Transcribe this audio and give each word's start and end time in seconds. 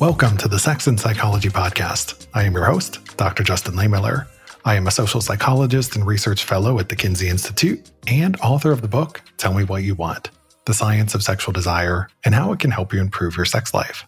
Welcome 0.00 0.38
to 0.38 0.48
the 0.48 0.58
Sex 0.58 0.86
and 0.86 0.98
Psychology 0.98 1.50
Podcast. 1.50 2.26
I 2.32 2.44
am 2.44 2.54
your 2.54 2.64
host, 2.64 3.18
Dr. 3.18 3.42
Justin 3.42 3.74
Lehmiller. 3.74 4.26
I 4.64 4.76
am 4.76 4.86
a 4.86 4.90
social 4.90 5.20
psychologist 5.20 5.94
and 5.94 6.06
research 6.06 6.44
fellow 6.44 6.78
at 6.78 6.88
the 6.88 6.96
Kinsey 6.96 7.28
Institute 7.28 7.90
and 8.06 8.40
author 8.40 8.72
of 8.72 8.80
the 8.80 8.88
book, 8.88 9.20
Tell 9.36 9.52
Me 9.52 9.62
What 9.62 9.82
You 9.82 9.94
Want 9.94 10.30
The 10.64 10.72
Science 10.72 11.14
of 11.14 11.22
Sexual 11.22 11.52
Desire 11.52 12.08
and 12.24 12.34
How 12.34 12.50
It 12.50 12.60
Can 12.60 12.70
Help 12.70 12.94
You 12.94 13.00
Improve 13.02 13.36
Your 13.36 13.44
Sex 13.44 13.74
Life. 13.74 14.06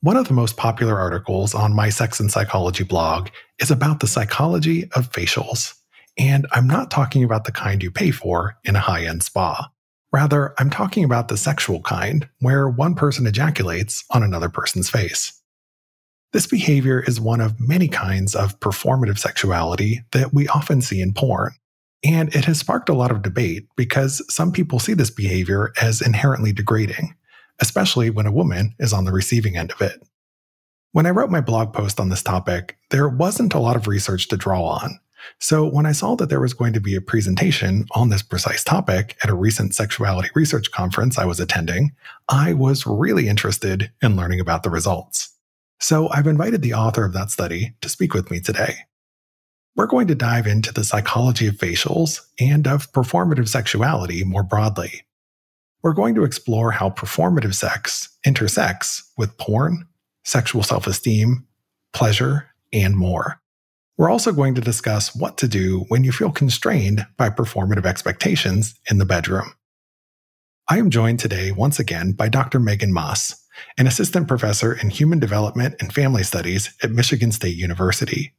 One 0.00 0.16
of 0.16 0.26
the 0.26 0.34
most 0.34 0.56
popular 0.56 0.98
articles 0.98 1.54
on 1.54 1.72
my 1.72 1.88
Sex 1.88 2.18
and 2.18 2.28
Psychology 2.28 2.82
blog 2.82 3.28
is 3.60 3.70
about 3.70 4.00
the 4.00 4.08
psychology 4.08 4.90
of 4.96 5.12
facials. 5.12 5.74
And 6.18 6.48
I'm 6.50 6.66
not 6.66 6.90
talking 6.90 7.22
about 7.22 7.44
the 7.44 7.52
kind 7.52 7.80
you 7.80 7.92
pay 7.92 8.10
for 8.10 8.56
in 8.64 8.74
a 8.74 8.80
high 8.80 9.04
end 9.04 9.22
spa. 9.22 9.70
Rather, 10.12 10.54
I'm 10.58 10.68
talking 10.68 11.04
about 11.04 11.28
the 11.28 11.38
sexual 11.38 11.80
kind, 11.80 12.28
where 12.40 12.68
one 12.68 12.94
person 12.94 13.26
ejaculates 13.26 14.04
on 14.10 14.22
another 14.22 14.50
person's 14.50 14.90
face. 14.90 15.40
This 16.32 16.46
behavior 16.46 17.00
is 17.00 17.20
one 17.20 17.40
of 17.40 17.60
many 17.60 17.88
kinds 17.88 18.34
of 18.34 18.58
performative 18.60 19.18
sexuality 19.18 20.02
that 20.12 20.32
we 20.32 20.48
often 20.48 20.80
see 20.82 21.00
in 21.00 21.12
porn. 21.12 21.52
And 22.04 22.34
it 22.34 22.46
has 22.46 22.58
sparked 22.58 22.88
a 22.88 22.94
lot 22.94 23.10
of 23.10 23.22
debate 23.22 23.66
because 23.76 24.24
some 24.28 24.50
people 24.50 24.78
see 24.78 24.94
this 24.94 25.10
behavior 25.10 25.72
as 25.80 26.00
inherently 26.00 26.52
degrading, 26.52 27.14
especially 27.60 28.10
when 28.10 28.26
a 28.26 28.32
woman 28.32 28.74
is 28.78 28.92
on 28.92 29.04
the 29.04 29.12
receiving 29.12 29.56
end 29.56 29.72
of 29.72 29.80
it. 29.80 30.02
When 30.92 31.06
I 31.06 31.10
wrote 31.10 31.30
my 31.30 31.40
blog 31.40 31.72
post 31.72 32.00
on 32.00 32.08
this 32.08 32.22
topic, 32.22 32.76
there 32.90 33.08
wasn't 33.08 33.54
a 33.54 33.60
lot 33.60 33.76
of 33.76 33.86
research 33.86 34.28
to 34.28 34.36
draw 34.36 34.62
on, 34.62 34.98
so 35.38 35.68
when 35.68 35.86
I 35.86 35.92
saw 35.92 36.14
that 36.16 36.28
there 36.28 36.40
was 36.40 36.54
going 36.54 36.72
to 36.72 36.80
be 36.80 36.94
a 36.94 37.00
presentation 37.00 37.86
on 37.92 38.08
this 38.08 38.22
precise 38.22 38.64
topic 38.64 39.16
at 39.22 39.30
a 39.30 39.34
recent 39.34 39.74
sexuality 39.74 40.28
research 40.34 40.70
conference 40.70 41.18
I 41.18 41.24
was 41.24 41.40
attending, 41.40 41.92
I 42.28 42.52
was 42.52 42.86
really 42.86 43.28
interested 43.28 43.90
in 44.02 44.16
learning 44.16 44.40
about 44.40 44.62
the 44.62 44.70
results. 44.70 45.36
So 45.80 46.08
I've 46.10 46.26
invited 46.26 46.62
the 46.62 46.74
author 46.74 47.04
of 47.04 47.12
that 47.14 47.30
study 47.30 47.74
to 47.80 47.88
speak 47.88 48.14
with 48.14 48.30
me 48.30 48.40
today. 48.40 48.74
We're 49.74 49.86
going 49.86 50.06
to 50.08 50.14
dive 50.14 50.46
into 50.46 50.72
the 50.72 50.84
psychology 50.84 51.46
of 51.46 51.56
facials 51.56 52.20
and 52.38 52.66
of 52.68 52.92
performative 52.92 53.48
sexuality 53.48 54.22
more 54.22 54.42
broadly. 54.42 55.02
We're 55.82 55.94
going 55.94 56.14
to 56.14 56.24
explore 56.24 56.70
how 56.70 56.90
performative 56.90 57.54
sex 57.54 58.08
intersects 58.24 59.02
with 59.16 59.36
porn, 59.38 59.88
sexual 60.24 60.62
self 60.62 60.86
esteem, 60.86 61.46
pleasure, 61.92 62.48
and 62.72 62.96
more. 62.96 63.41
We're 63.98 64.10
also 64.10 64.32
going 64.32 64.54
to 64.54 64.60
discuss 64.60 65.14
what 65.14 65.36
to 65.38 65.48
do 65.48 65.84
when 65.88 66.02
you 66.02 66.12
feel 66.12 66.30
constrained 66.30 67.06
by 67.18 67.28
performative 67.28 67.84
expectations 67.84 68.74
in 68.90 68.98
the 68.98 69.04
bedroom. 69.04 69.52
I 70.68 70.78
am 70.78 70.90
joined 70.90 71.20
today 71.20 71.52
once 71.52 71.78
again 71.78 72.12
by 72.12 72.28
Dr. 72.28 72.58
Megan 72.58 72.92
Maas, 72.92 73.44
an 73.76 73.86
assistant 73.86 74.28
professor 74.28 74.72
in 74.72 74.88
human 74.88 75.18
development 75.18 75.74
and 75.80 75.92
family 75.92 76.22
studies 76.22 76.74
at 76.82 76.90
Michigan 76.90 77.32
State 77.32 77.56
University. 77.56 78.32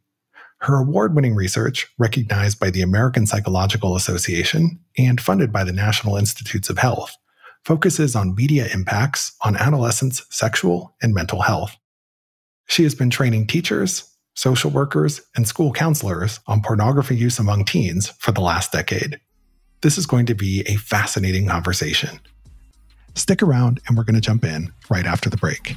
Her 0.62 0.76
award 0.76 1.14
winning 1.14 1.36
research, 1.36 1.88
recognized 2.00 2.60
by 2.60 2.72
the 2.72 2.82
American 2.82 3.28
Psychological 3.28 3.96
Association 3.96 4.80
and 4.98 5.22
funded 5.22 5.52
by 5.52 5.64
the 5.64 5.74
National 5.74 6.16
Institutes 6.16 6.70
of 6.70 6.80
Health, 6.80 7.16
focuses 7.64 8.16
on 8.16 8.34
media 8.34 8.68
impacts 8.74 9.36
on 9.42 9.56
adolescents' 9.56 10.26
sexual 10.30 10.96
and 11.02 11.14
mental 11.14 11.42
health. 11.42 11.78
She 12.68 12.84
has 12.84 12.96
been 12.96 13.10
training 13.10 13.48
teachers, 13.48 14.10
social 14.34 14.72
workers, 14.72 15.22
and 15.36 15.48
school 15.48 15.72
counselors 15.72 16.40
on 16.48 16.62
pornography 16.62 17.16
use 17.16 17.40
among 17.40 17.66
teens 17.66 18.10
for 18.20 18.32
the 18.32 18.42
last 18.42 18.72
decade. 18.72 19.20
This 19.82 19.98
is 19.98 20.06
going 20.06 20.26
to 20.28 20.36
be 20.36 20.62
a 20.68 20.76
fascinating 20.76 21.48
conversation. 21.48 22.20
Stick 23.16 23.44
around, 23.44 23.80
and 23.88 23.98
we're 23.98 24.04
going 24.04 24.16
to 24.16 24.22
jump 24.22 24.44
in 24.44 24.72
right 24.90 25.06
after 25.06 25.30
the 25.30 25.38
break. 25.38 25.76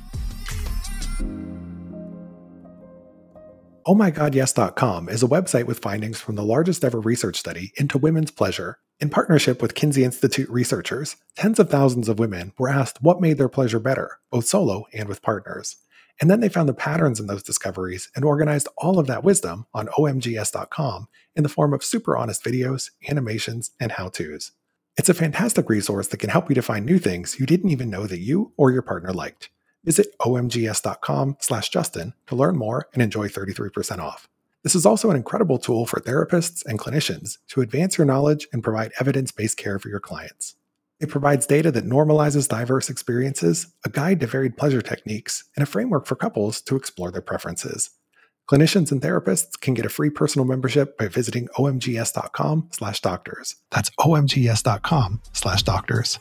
OhMyGodYes.com 3.87 5.09
is 5.09 5.23
a 5.23 5.29
website 5.29 5.67
with 5.67 5.79
findings 5.79 6.21
from 6.21 6.35
the 6.35 6.43
largest 6.43 6.85
ever 6.85 6.99
research 6.99 7.37
study 7.37 7.73
into 7.77 7.99
women's 7.99 8.33
pleasure. 8.33 8.79
In 8.99 9.11
partnership 9.11 9.61
with 9.61 9.75
Kinsey 9.75 10.05
Institute 10.05 10.49
researchers, 10.49 11.17
tens 11.35 11.59
of 11.59 11.69
thousands 11.69 12.09
of 12.09 12.19
women 12.19 12.55
were 12.57 12.71
asked 12.71 13.03
what 13.03 13.21
made 13.21 13.37
their 13.37 13.49
pleasure 13.49 13.79
better, 13.79 14.19
both 14.31 14.47
solo 14.47 14.87
and 14.95 15.07
with 15.07 15.21
partners. 15.21 15.77
And 16.19 16.31
then 16.31 16.41
they 16.41 16.49
found 16.49 16.67
the 16.67 16.73
patterns 16.73 17.21
in 17.21 17.27
those 17.27 17.43
discoveries 17.43 18.11
and 18.17 18.25
organized 18.25 18.69
all 18.79 18.99
of 18.99 19.07
that 19.07 19.23
wisdom 19.23 19.67
on 19.75 19.89
omgyes.com 19.89 21.09
in 21.35 21.43
the 21.43 21.49
form 21.51 21.75
of 21.75 21.85
super 21.85 22.17
honest 22.17 22.43
videos, 22.43 22.91
animations, 23.07 23.73
and 23.79 23.93
how 23.93 24.09
to's. 24.09 24.53
It's 24.97 25.11
a 25.11 25.15
fantastic 25.15 25.69
resource 25.69 26.09
that 26.09 26.17
can 26.17 26.31
help 26.31 26.49
you 26.49 26.55
to 26.55 26.63
find 26.63 26.87
new 26.87 26.99
things 26.99 27.39
you 27.39 27.45
didn't 27.45 27.69
even 27.69 27.91
know 27.91 28.07
that 28.07 28.21
you 28.21 28.55
or 28.57 28.71
your 28.71 28.81
partner 28.81 29.13
liked. 29.13 29.51
Visit 29.85 30.19
omgyes.com 30.21 31.37
slash 31.41 31.69
Justin 31.69 32.15
to 32.29 32.35
learn 32.35 32.57
more 32.57 32.89
and 32.95 33.03
enjoy 33.03 33.29
33% 33.29 33.99
off. 33.99 34.27
This 34.67 34.75
is 34.75 34.85
also 34.85 35.09
an 35.11 35.17
incredible 35.17 35.59
tool 35.59 35.87
for 35.87 36.01
therapists 36.01 36.67
and 36.67 36.77
clinicians 36.77 37.39
to 37.51 37.61
advance 37.61 37.97
your 37.97 38.05
knowledge 38.05 38.49
and 38.53 38.65
provide 38.65 38.91
evidence 38.99 39.31
based 39.31 39.57
care 39.57 39.79
for 39.79 39.89
your 39.89 40.01
clients. 40.01 40.57
It 40.99 41.09
provides 41.09 41.47
data 41.47 41.71
that 41.71 41.87
normalizes 41.87 42.49
diverse 42.49 42.91
experiences, 42.91 43.69
a 43.85 43.89
guide 43.89 44.19
to 44.19 44.27
varied 44.27 44.57
pleasure 44.57 44.83
techniques, 44.83 45.45
and 45.55 45.63
a 45.63 45.67
framework 45.67 46.05
for 46.05 46.17
couples 46.17 46.61
to 46.63 46.75
explore 46.75 47.13
their 47.13 47.23
preferences. 47.23 47.91
Clinicians 48.51 48.91
and 48.91 49.01
therapists 49.01 49.53
can 49.61 49.75
get 49.75 49.87
a 49.87 49.89
free 49.89 50.11
personal 50.11 50.45
membership 50.45 50.99
by 50.99 51.07
visiting 51.07 51.47
omgyes.com/doctors. 51.57 53.57
That's 53.71 53.91
omgyes.com/doctors. 54.01 56.19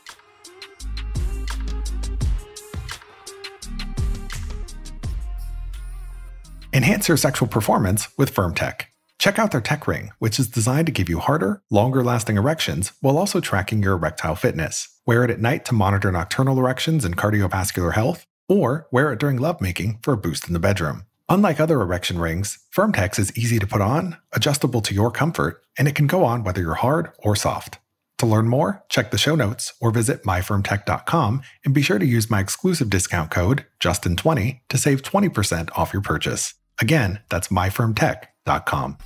Enhance 6.76 7.08
your 7.08 7.16
sexual 7.16 7.48
performance 7.48 8.10
with 8.18 8.36
FirmTech. 8.36 8.88
Check 9.18 9.40
out 9.40 9.52
their 9.52 9.62
Tech 9.62 9.88
Ring, 9.88 10.12
which 10.20 10.38
is 10.38 10.50
designed 10.50 10.88
to 10.88 10.92
give 10.92 11.08
you 11.08 11.20
harder, 11.20 11.62
longer 11.72 12.04
lasting 12.04 12.36
erections 12.36 12.92
while 13.00 13.18
also 13.18 13.40
tracking 13.40 13.82
your 13.82 13.94
erectile 13.94 14.36
fitness. 14.36 14.90
Wear 15.06 15.24
it 15.24 15.30
at 15.30 15.40
night 15.40 15.64
to 15.66 15.74
monitor 15.74 16.12
nocturnal 16.12 16.60
erections 16.60 17.06
and 17.06 17.16
cardiovascular 17.16 17.94
health, 17.94 18.26
or 18.50 18.88
wear 18.92 19.14
it 19.14 19.22
during 19.22 19.38
lovemaking 19.38 20.00
for 20.02 20.12
a 20.12 20.18
boost 20.18 20.50
in 20.50 20.54
the 20.54 20.60
bedroom. 20.60 21.06
Unlike 21.30 21.62
other 21.62 21.80
erection 21.80 22.20
rings, 22.20 22.60
FirmTech 22.76 23.18
is 23.20 23.38
easy 23.38 23.58
to 23.58 23.66
put 23.66 23.80
on, 23.80 24.18
adjustable 24.34 24.82
to 24.82 24.94
your 24.94 25.12
comfort, 25.12 25.64
and 25.78 25.88
it 25.88 25.96
can 25.96 26.08
go 26.08 26.26
on 26.26 26.44
whether 26.44 26.60
you're 26.60 26.74
hard 26.74 27.10
or 27.20 27.38
soft. 27.38 27.80
To 28.18 28.26
learn 28.26 28.50
more, 28.50 28.84
check 28.90 29.12
the 29.12 29.18
show 29.18 29.36
notes 29.36 29.72
or 29.80 29.92
visit 29.92 30.24
myfirmtech.com 30.24 31.42
and 31.64 31.74
be 31.74 31.82
sure 31.82 32.00
to 32.00 32.06
use 32.06 32.30
my 32.30 32.42
exclusive 32.42 32.90
discount 32.90 33.32
code, 33.32 33.66
Justin20, 33.80 34.60
to 34.68 34.78
save 34.78 35.04
20% 35.04 35.70
off 35.78 35.94
your 35.94 36.02
purchase. 36.02 36.54
Again, 36.80 37.20
that's 37.30 37.50
myfirmtech.com 37.50 38.98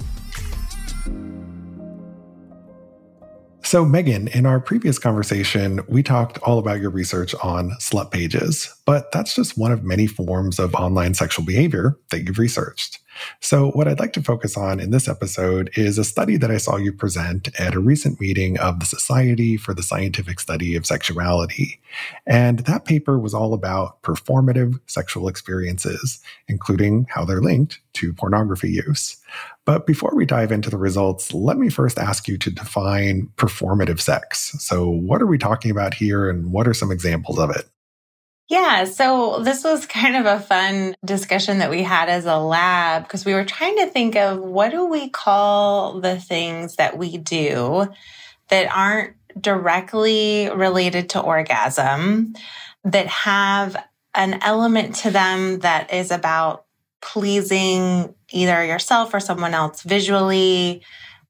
so, 3.70 3.86
Megan, 3.86 4.30
in 4.30 4.48
our 4.48 4.60
previous 4.60 4.98
conversation, 4.98 5.82
we 5.88 6.02
talked 6.02 6.40
all 6.40 6.58
about 6.58 6.82
your 6.82 6.90
research 6.90 7.36
on 7.44 7.70
slut 7.80 8.10
pages, 8.10 8.74
but 8.88 9.12
that's 9.12 9.36
just 9.36 9.60
one 9.60 9.72
of 9.72 9.84
many 9.84 10.08
forms 10.08 10.58
of 10.58 10.74
online 10.74 11.14
sexual 11.14 11.46
behavior 11.46 11.96
that 12.10 12.26
you've 12.26 12.40
researched. 12.40 12.98
So, 13.40 13.72
what 13.72 13.88
I'd 13.88 14.00
like 14.00 14.14
to 14.14 14.24
focus 14.24 14.58
on 14.58 14.80
in 14.80 14.92
this 14.92 15.08
episode 15.08 15.70
is 15.76 15.98
a 15.98 16.04
study 16.04 16.38
that 16.38 16.52
I 16.52 16.58
saw 16.58 16.78
you 16.78 16.94
present 16.94 17.50
at 17.60 17.76
a 17.76 17.80
recent 17.80 18.20
meeting 18.20 18.60
of 18.60 18.80
the 18.80 18.86
Society 18.86 19.58
for 19.58 19.74
the 19.74 19.84
Scientific 19.84 20.40
Study 20.40 20.76
of 20.76 20.86
Sexuality. 20.86 21.80
And 22.26 22.60
that 22.60 22.86
paper 22.86 23.20
was 23.20 23.34
all 23.34 23.54
about 23.54 24.02
performative 24.02 24.80
sexual 24.88 25.28
experiences, 25.28 26.20
including 26.48 27.08
how 27.10 27.26
they're 27.26 27.42
linked 27.42 27.80
to 27.94 28.14
pornography 28.14 28.72
use. 28.72 29.18
But 29.66 29.86
before 29.86 30.16
we 30.16 30.26
dive 30.26 30.52
into 30.52 30.70
the 30.70 30.78
results, 30.78 31.34
let 31.34 31.58
me 31.58 31.70
first 31.70 32.00
ask 32.00 32.28
you 32.28 32.38
to 32.40 32.50
define 32.50 33.30
performative 33.36 34.00
sex. 34.00 34.56
So, 34.60 34.90
what 34.90 35.22
are 35.22 35.28
we 35.28 35.38
talking 35.38 35.72
about 35.72 35.94
here, 35.94 36.30
and 36.30 36.52
what 36.52 36.68
are 36.68 36.74
some 36.74 36.92
examples 36.92 37.40
of 37.40 37.50
it? 37.52 37.70
Yeah, 38.50 38.86
so 38.86 39.42
this 39.44 39.64
was 39.64 39.86
kind 39.86 40.16
of 40.16 40.26
a 40.26 40.40
fun 40.40 40.96
discussion 41.06 41.60
that 41.60 41.70
we 41.70 41.84
had 41.84 42.10
as 42.10 42.26
a 42.26 42.38
lab 42.38 43.04
because 43.04 43.24
we 43.24 43.36
were 43.36 43.46
trying 43.46 43.78
to 43.78 43.86
think 43.86 44.16
of 44.16 44.40
what 44.40 44.72
do 44.72 44.86
we 44.86 45.08
call 45.08 46.02
the 46.02 46.20
things 46.20 46.76
that 46.78 46.98
we 46.98 47.20
do 47.20 47.94
that 48.48 48.76
aren't 48.76 49.14
directly 49.40 50.50
related 50.50 51.12
to 51.12 51.22
orgasm, 51.22 52.34
that 52.84 53.06
have 53.06 53.78
an 54.16 54.40
element 54.42 54.96
to 54.96 55.12
them 55.12 55.60
that 55.60 55.94
is 55.94 56.10
about 56.10 56.66
pleasing 57.02 58.16
either 58.32 58.66
yourself 58.66 59.14
or 59.14 59.20
someone 59.20 59.54
else 59.54 59.84
visually, 59.84 60.82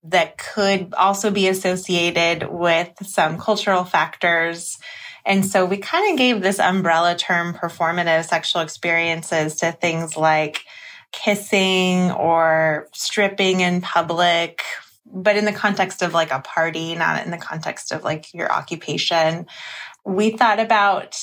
that 0.05 0.37
could 0.37 0.93
also 0.93 1.31
be 1.31 1.49
associated 1.49 2.49
with 2.49 2.89
some 3.05 3.37
cultural 3.37 3.83
factors 3.83 4.79
and 5.25 5.45
so 5.45 5.65
we 5.65 5.77
kind 5.77 6.11
of 6.11 6.17
gave 6.17 6.41
this 6.41 6.59
umbrella 6.59 7.15
term 7.15 7.53
performative 7.53 8.25
sexual 8.25 8.61
experiences 8.61 9.55
to 9.57 9.71
things 9.71 10.15
like 10.17 10.61
kissing 11.11 12.11
or 12.11 12.87
stripping 12.93 13.61
in 13.61 13.81
public, 13.81 14.61
but 15.05 15.35
in 15.35 15.45
the 15.45 15.51
context 15.51 16.01
of 16.01 16.13
like 16.13 16.31
a 16.31 16.39
party, 16.39 16.95
not 16.95 17.25
in 17.25 17.31
the 17.31 17.37
context 17.37 17.91
of 17.91 18.03
like 18.03 18.33
your 18.33 18.51
occupation. 18.51 19.47
We 20.05 20.31
thought 20.31 20.59
about 20.59 21.19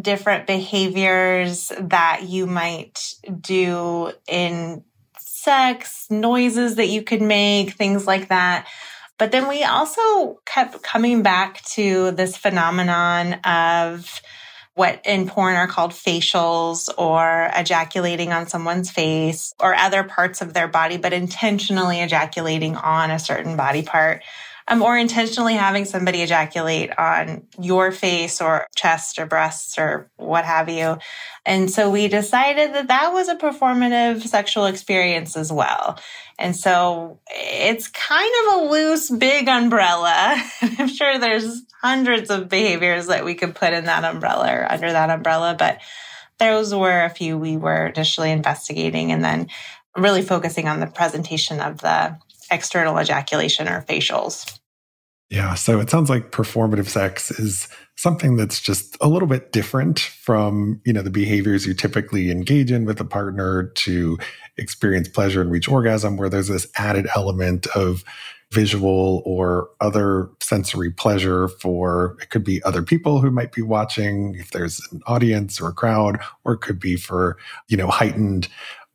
different 0.00 0.46
behaviors 0.46 1.70
that 1.78 2.22
you 2.24 2.46
might 2.46 3.14
do 3.40 4.12
in 4.26 4.84
sex, 5.18 6.06
noises 6.08 6.76
that 6.76 6.86
you 6.86 7.02
could 7.02 7.22
make, 7.22 7.72
things 7.72 8.06
like 8.06 8.28
that. 8.28 8.66
But 9.22 9.30
then 9.30 9.46
we 9.46 9.62
also 9.62 10.40
kept 10.44 10.82
coming 10.82 11.22
back 11.22 11.62
to 11.76 12.10
this 12.10 12.36
phenomenon 12.36 13.34
of 13.44 14.20
what 14.74 15.00
in 15.04 15.28
porn 15.28 15.54
are 15.54 15.68
called 15.68 15.92
facials 15.92 16.90
or 16.98 17.48
ejaculating 17.54 18.32
on 18.32 18.48
someone's 18.48 18.90
face 18.90 19.54
or 19.60 19.76
other 19.76 20.02
parts 20.02 20.42
of 20.42 20.54
their 20.54 20.66
body, 20.66 20.96
but 20.96 21.12
intentionally 21.12 22.00
ejaculating 22.00 22.74
on 22.74 23.12
a 23.12 23.20
certain 23.20 23.56
body 23.56 23.84
part 23.84 24.24
or 24.80 24.96
intentionally 24.96 25.54
having 25.54 25.84
somebody 25.84 26.22
ejaculate 26.22 26.96
on 26.96 27.46
your 27.60 27.90
face 27.90 28.40
or 28.40 28.66
chest 28.76 29.18
or 29.18 29.26
breasts 29.26 29.76
or 29.76 30.10
what 30.16 30.44
have 30.44 30.68
you. 30.68 30.98
And 31.44 31.68
so 31.70 31.90
we 31.90 32.06
decided 32.06 32.74
that 32.74 32.88
that 32.88 33.12
was 33.12 33.28
a 33.28 33.34
performative 33.34 34.22
sexual 34.22 34.66
experience 34.66 35.36
as 35.36 35.52
well. 35.52 35.98
And 36.38 36.54
so 36.54 37.20
it's 37.28 37.88
kind 37.88 38.32
of 38.46 38.54
a 38.54 38.64
loose, 38.70 39.10
big 39.10 39.48
umbrella. 39.48 40.40
I'm 40.62 40.88
sure 40.88 41.18
there's 41.18 41.62
hundreds 41.82 42.30
of 42.30 42.48
behaviors 42.48 43.08
that 43.08 43.24
we 43.24 43.34
could 43.34 43.56
put 43.56 43.72
in 43.72 43.86
that 43.86 44.04
umbrella 44.04 44.54
or 44.54 44.72
under 44.72 44.92
that 44.92 45.10
umbrella, 45.10 45.56
but 45.58 45.80
those 46.38 46.74
were 46.74 47.04
a 47.04 47.10
few 47.10 47.36
we 47.36 47.56
were 47.56 47.88
initially 47.88 48.30
investigating 48.30 49.12
and 49.12 49.24
then 49.24 49.48
really 49.96 50.22
focusing 50.22 50.68
on 50.68 50.80
the 50.80 50.86
presentation 50.86 51.60
of 51.60 51.78
the 51.78 52.16
external 52.50 52.98
ejaculation 52.98 53.68
or 53.68 53.82
facials. 53.82 54.58
Yeah. 55.32 55.54
So 55.54 55.80
it 55.80 55.88
sounds 55.88 56.10
like 56.10 56.30
performative 56.30 56.88
sex 56.88 57.30
is 57.30 57.66
something 57.96 58.36
that's 58.36 58.60
just 58.60 58.98
a 59.00 59.08
little 59.08 59.26
bit 59.26 59.50
different 59.50 59.98
from, 59.98 60.82
you 60.84 60.92
know, 60.92 61.00
the 61.00 61.08
behaviors 61.08 61.66
you 61.66 61.72
typically 61.72 62.30
engage 62.30 62.70
in 62.70 62.84
with 62.84 63.00
a 63.00 63.04
partner 63.06 63.64
to 63.76 64.18
experience 64.58 65.08
pleasure 65.08 65.40
and 65.40 65.50
reach 65.50 65.68
orgasm, 65.68 66.18
where 66.18 66.28
there's 66.28 66.48
this 66.48 66.66
added 66.76 67.06
element 67.16 67.66
of 67.68 68.04
visual 68.52 69.22
or 69.24 69.70
other 69.80 70.28
sensory 70.40 70.90
pleasure 70.90 71.48
for 71.48 72.14
it 72.20 72.28
could 72.28 72.44
be 72.44 72.62
other 72.64 72.82
people 72.82 73.22
who 73.22 73.30
might 73.30 73.52
be 73.52 73.62
watching 73.62 74.34
if 74.34 74.50
there's 74.50 74.86
an 74.92 75.00
audience 75.06 75.58
or 75.58 75.68
a 75.68 75.72
crowd 75.72 76.20
or 76.44 76.52
it 76.52 76.60
could 76.60 76.78
be 76.78 76.94
for 76.94 77.38
you 77.68 77.78
know 77.78 77.86
heightened 77.86 78.48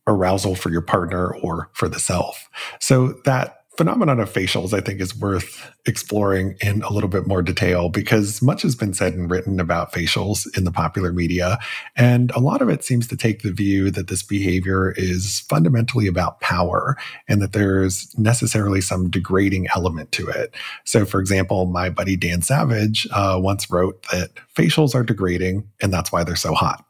arousal 0.06 0.54
for 0.54 0.70
your 0.70 0.82
partner 0.82 1.34
or 1.38 1.72
for 1.74 1.90
the 1.90 2.00
self 2.00 2.48
so 2.80 3.14
that 3.26 3.58
phenomenon 3.78 4.20
of 4.20 4.34
facials, 4.34 4.74
I 4.74 4.82
think, 4.82 5.00
is 5.00 5.16
worth 5.16 5.72
exploring 5.88 6.56
in 6.62 6.82
a 6.82 6.92
little 6.92 7.10
bit 7.10 7.26
more 7.26 7.42
detail 7.42 7.90
because 7.90 8.42
much 8.42 8.62
has 8.62 8.76
been 8.76 8.94
said 8.94 9.14
and 9.14 9.32
written 9.32 9.60
about 9.60 9.92
facials 9.92 10.46
in 10.58 10.64
the 10.64 10.72
popular 10.72 11.14
media. 11.14 11.58
And 11.96 12.32
a 12.32 12.40
lot 12.40 12.62
of 12.62 12.70
it 12.70 12.84
seems 12.84 13.08
to 13.08 13.18
take 13.18 13.42
the 13.42 13.52
view 13.52 13.90
that 13.92 14.08
this 14.08 14.24
behavior 14.24 14.94
is 14.98 15.42
fundamentally 15.50 16.08
about 16.08 16.42
power 16.42 16.98
and 17.28 17.42
that 17.42 17.54
there's 17.54 18.14
necessarily 18.18 18.82
some 18.82 19.10
degrading 19.10 19.68
element 19.76 20.12
to 20.14 20.28
it. 20.28 20.54
So, 20.84 21.06
for 21.06 21.20
example, 21.20 21.66
my 21.66 21.90
buddy 21.90 22.16
Dan 22.16 22.42
Savage 22.42 23.08
uh, 23.12 23.40
once 23.42 23.70
wrote 23.72 24.04
that 24.12 24.32
facials 24.56 24.94
are 24.94 25.04
degrading 25.04 25.68
and 25.82 25.94
that's 25.94 26.12
why 26.12 26.24
they're 26.24 26.36
so 26.36 26.54
hot. 26.54 26.84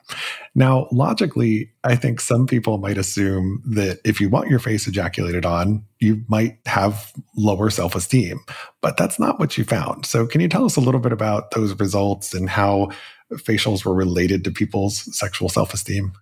Now, 0.55 0.87
logically, 0.91 1.69
I 1.83 1.95
think 1.95 2.19
some 2.19 2.47
people 2.47 2.77
might 2.77 2.97
assume 2.97 3.61
that 3.65 3.99
if 4.03 4.19
you 4.19 4.29
want 4.29 4.49
your 4.49 4.59
face 4.59 4.87
ejaculated 4.87 5.45
on, 5.45 5.85
you 5.99 6.23
might 6.27 6.57
have 6.65 7.11
lower 7.35 7.69
self 7.69 7.93
esteem, 7.95 8.39
but 8.87 8.95
that's 8.95 9.19
not 9.19 9.37
what 9.37 9.57
you 9.57 9.65
found. 9.65 10.05
So, 10.05 10.25
can 10.25 10.39
you 10.39 10.47
tell 10.47 10.63
us 10.63 10.77
a 10.77 10.79
little 10.79 11.01
bit 11.01 11.11
about 11.11 11.51
those 11.51 11.77
results 11.77 12.33
and 12.33 12.49
how 12.49 12.91
facials 13.33 13.83
were 13.83 13.93
related 13.93 14.45
to 14.45 14.51
people's 14.51 15.13
sexual 15.13 15.49
self 15.49 15.73
esteem? 15.73 16.13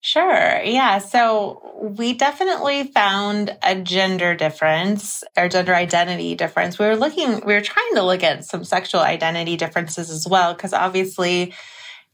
Sure. 0.00 0.60
Yeah. 0.64 0.98
So 0.98 1.62
we 1.80 2.14
definitely 2.14 2.88
found 2.88 3.56
a 3.62 3.76
gender 3.76 4.34
difference 4.34 5.22
or 5.36 5.48
gender 5.48 5.76
identity 5.76 6.34
difference. 6.34 6.76
We 6.76 6.86
were 6.86 6.96
looking, 6.96 7.34
we 7.46 7.54
were 7.54 7.60
trying 7.60 7.94
to 7.94 8.02
look 8.02 8.24
at 8.24 8.44
some 8.44 8.64
sexual 8.64 9.02
identity 9.02 9.56
differences 9.56 10.10
as 10.10 10.26
well, 10.26 10.54
because 10.54 10.72
obviously 10.72 11.54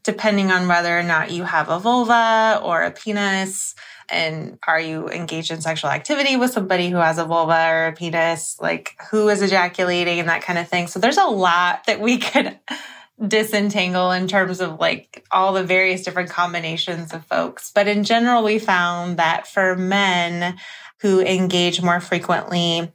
depending 0.03 0.51
on 0.51 0.67
whether 0.67 0.99
or 0.99 1.01
not 1.01 1.31
you 1.31 1.45
have 1.45 1.67
a 1.67 1.79
vulva 1.79 2.61
or 2.63 2.83
a 2.83 2.91
penis 2.91 3.73
and 4.11 4.57
are 4.67 4.79
you 4.79 5.09
engaged 5.09 5.51
in 5.51 5.61
sexual 5.61 5.89
activity 5.89 6.35
with 6.35 6.51
somebody 6.51 6.89
who 6.89 6.97
has 6.97 7.17
a 7.17 7.25
vulva 7.25 7.67
or 7.69 7.87
a 7.87 7.93
penis? 7.93 8.57
Like 8.59 8.95
who 9.11 9.29
is 9.29 9.41
ejaculating 9.41 10.19
and 10.19 10.29
that 10.29 10.41
kind 10.41 10.59
of 10.59 10.67
thing? 10.67 10.87
So 10.87 10.99
there's 10.99 11.17
a 11.17 11.25
lot 11.25 11.85
that 11.85 11.99
we 11.99 12.17
could 12.19 12.57
disentangle 13.25 14.11
in 14.11 14.27
terms 14.27 14.61
of 14.61 14.79
like 14.79 15.25
all 15.31 15.53
the 15.53 15.63
various 15.63 16.03
different 16.03 16.29
combinations 16.29 17.13
of 17.13 17.25
folks. 17.25 17.71
But 17.73 17.87
in 17.87 18.03
general 18.03 18.43
we 18.43 18.59
found 18.59 19.17
that 19.17 19.47
for 19.47 19.75
men 19.75 20.57
who 21.01 21.21
engage 21.21 21.81
more 21.81 21.99
frequently 21.99 22.91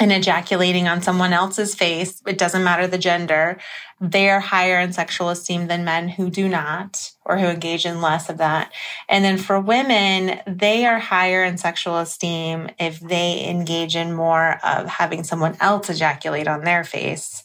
and 0.00 0.12
ejaculating 0.12 0.86
on 0.86 1.02
someone 1.02 1.32
else's 1.32 1.74
face, 1.74 2.22
it 2.26 2.38
doesn't 2.38 2.62
matter 2.64 2.86
the 2.86 2.98
gender, 2.98 3.58
they're 4.00 4.40
higher 4.40 4.78
in 4.78 4.92
sexual 4.92 5.28
esteem 5.28 5.66
than 5.66 5.84
men 5.84 6.08
who 6.08 6.30
do 6.30 6.48
not 6.48 7.12
or 7.28 7.36
who 7.36 7.46
engage 7.46 7.84
in 7.84 8.00
less 8.00 8.28
of 8.28 8.38
that. 8.38 8.72
And 9.08 9.24
then 9.24 9.36
for 9.36 9.60
women, 9.60 10.40
they 10.46 10.86
are 10.86 10.98
higher 10.98 11.44
in 11.44 11.58
sexual 11.58 11.98
esteem 11.98 12.70
if 12.80 12.98
they 12.98 13.46
engage 13.46 13.94
in 13.94 14.14
more 14.14 14.58
of 14.64 14.86
having 14.86 15.22
someone 15.22 15.56
else 15.60 15.90
ejaculate 15.90 16.48
on 16.48 16.64
their 16.64 16.82
face 16.82 17.44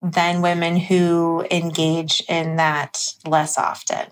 than 0.00 0.42
women 0.42 0.76
who 0.76 1.44
engage 1.50 2.22
in 2.28 2.56
that 2.56 3.14
less 3.26 3.58
often. 3.58 4.06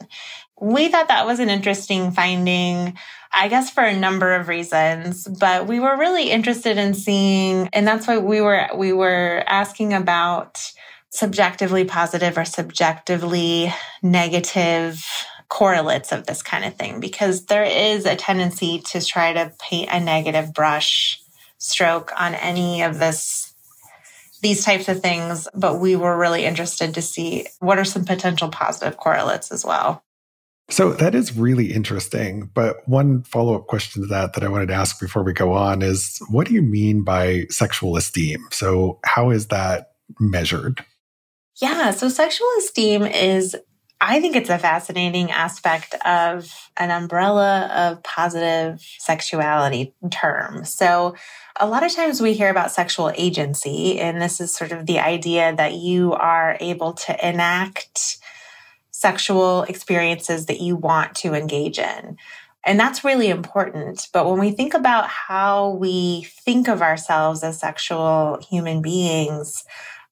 We 0.61 0.89
thought 0.89 1.09
that 1.09 1.27
was 1.27 1.39
an 1.39 1.51
interesting 1.51 2.13
finding. 2.13 2.99
I 3.35 3.49
guess 3.49 3.71
for 3.71 3.83
a 3.83 3.99
number 3.99 4.35
of 4.35 4.49
reasons, 4.49 5.27
but 5.27 5.67
we 5.67 5.81
were 5.81 5.97
really 5.97 6.31
interested 6.31 6.77
in 6.77 6.93
seeing, 6.93 7.69
and 7.73 7.87
that's 7.87 8.07
why 8.07 8.19
we 8.19 8.43
were, 8.43 8.69
we 8.77 8.93
were 8.93 9.43
asking 9.47 9.95
about 9.95 10.73
subjectively 11.13 11.85
positive 11.85 12.39
or 12.39 12.45
subjectively 12.45 13.73
negative 14.03 15.05
correlates 15.49 16.11
of 16.11 16.27
this 16.27 16.43
kind 16.43 16.65
of 16.65 16.75
thing, 16.75 16.99
because 16.99 17.47
there 17.47 17.65
is 17.65 18.07
a 18.07 18.17
tendency 18.17 18.81
to 18.81 19.05
try 19.05 19.35
to 19.35 19.53
paint 19.61 19.91
a 19.93 20.01
negative 20.01 20.55
brush 20.55 21.21
stroke 21.59 22.11
on 22.19 22.35
any 22.35 22.83
of 22.83 22.99
this 22.99 23.55
these 24.41 24.65
types 24.65 24.89
of 24.89 25.01
things, 25.01 25.47
but 25.55 25.79
we 25.79 25.95
were 25.95 26.19
really 26.19 26.45
interested 26.45 26.95
to 26.95 27.03
see 27.03 27.47
what 27.61 27.79
are 27.79 27.85
some 27.85 28.05
potential 28.05 28.49
positive 28.49 28.97
correlates 28.97 29.53
as 29.53 29.65
well. 29.65 30.03
So 30.69 30.95
that 30.95 31.15
is 31.15 31.37
really 31.37 31.73
interesting. 31.73 32.51
But 32.53 32.89
one 32.89 33.23
follow 33.23 33.55
up 33.55 33.69
question 33.69 34.03
to 34.03 34.09
that 34.09 34.33
that 34.33 34.43
I 34.43 34.49
wanted 34.49 34.67
to 34.67 34.75
ask 34.75 34.99
before 34.99 35.23
we 35.23 35.33
go 35.33 35.53
on 35.53 35.81
is 35.81 36.21
what 36.29 36.49
do 36.49 36.55
you 36.55 36.63
mean 36.63 37.05
by 37.05 37.45
sexual 37.51 37.97
esteem? 37.97 38.49
So, 38.51 38.99
how 39.05 39.31
is 39.31 39.47
that 39.49 39.93
measured? 40.19 40.85
Yeah, 41.63 41.93
so 41.93 42.09
sexual 42.09 42.49
esteem 42.59 43.05
is, 43.05 43.57
I 44.01 44.21
think 44.21 44.35
it's 44.35 44.51
a 44.51 44.59
fascinating 44.59 45.31
aspect 45.31 45.95
of 46.05 46.53
an 46.77 46.91
umbrella 46.91 47.71
of 47.73 48.03
positive 48.03 48.85
sexuality 48.99 49.95
term. 50.11 50.65
So, 50.65 51.15
a 51.61 51.69
lot 51.69 51.85
of 51.85 51.95
times 51.95 52.21
we 52.21 52.33
hear 52.33 52.51
about 52.51 52.73
sexual 52.73 53.13
agency, 53.15 54.01
and 54.01 54.21
this 54.21 54.41
is 54.41 54.53
sort 54.53 54.73
of 54.73 54.87
the 54.87 54.99
idea 54.99 55.55
that 55.55 55.75
you 55.75 56.15
are 56.15 56.57
able 56.59 56.95
to 56.95 57.29
enact 57.29 58.19
sexual 58.91 59.63
experiences 59.63 60.47
that 60.47 60.61
you 60.61 60.75
want 60.75 61.15
to 61.19 61.35
engage 61.35 61.79
in. 61.79 62.17
And 62.65 62.81
that's 62.81 63.05
really 63.05 63.29
important. 63.29 64.09
But 64.13 64.29
when 64.29 64.41
we 64.41 64.51
think 64.51 64.75
about 64.75 65.09
how 65.09 65.71
we 65.71 66.23
think 66.25 66.67
of 66.67 66.83
ourselves 66.83 67.45
as 67.45 67.61
sexual 67.61 68.41
human 68.51 68.83
beings, 68.83 69.65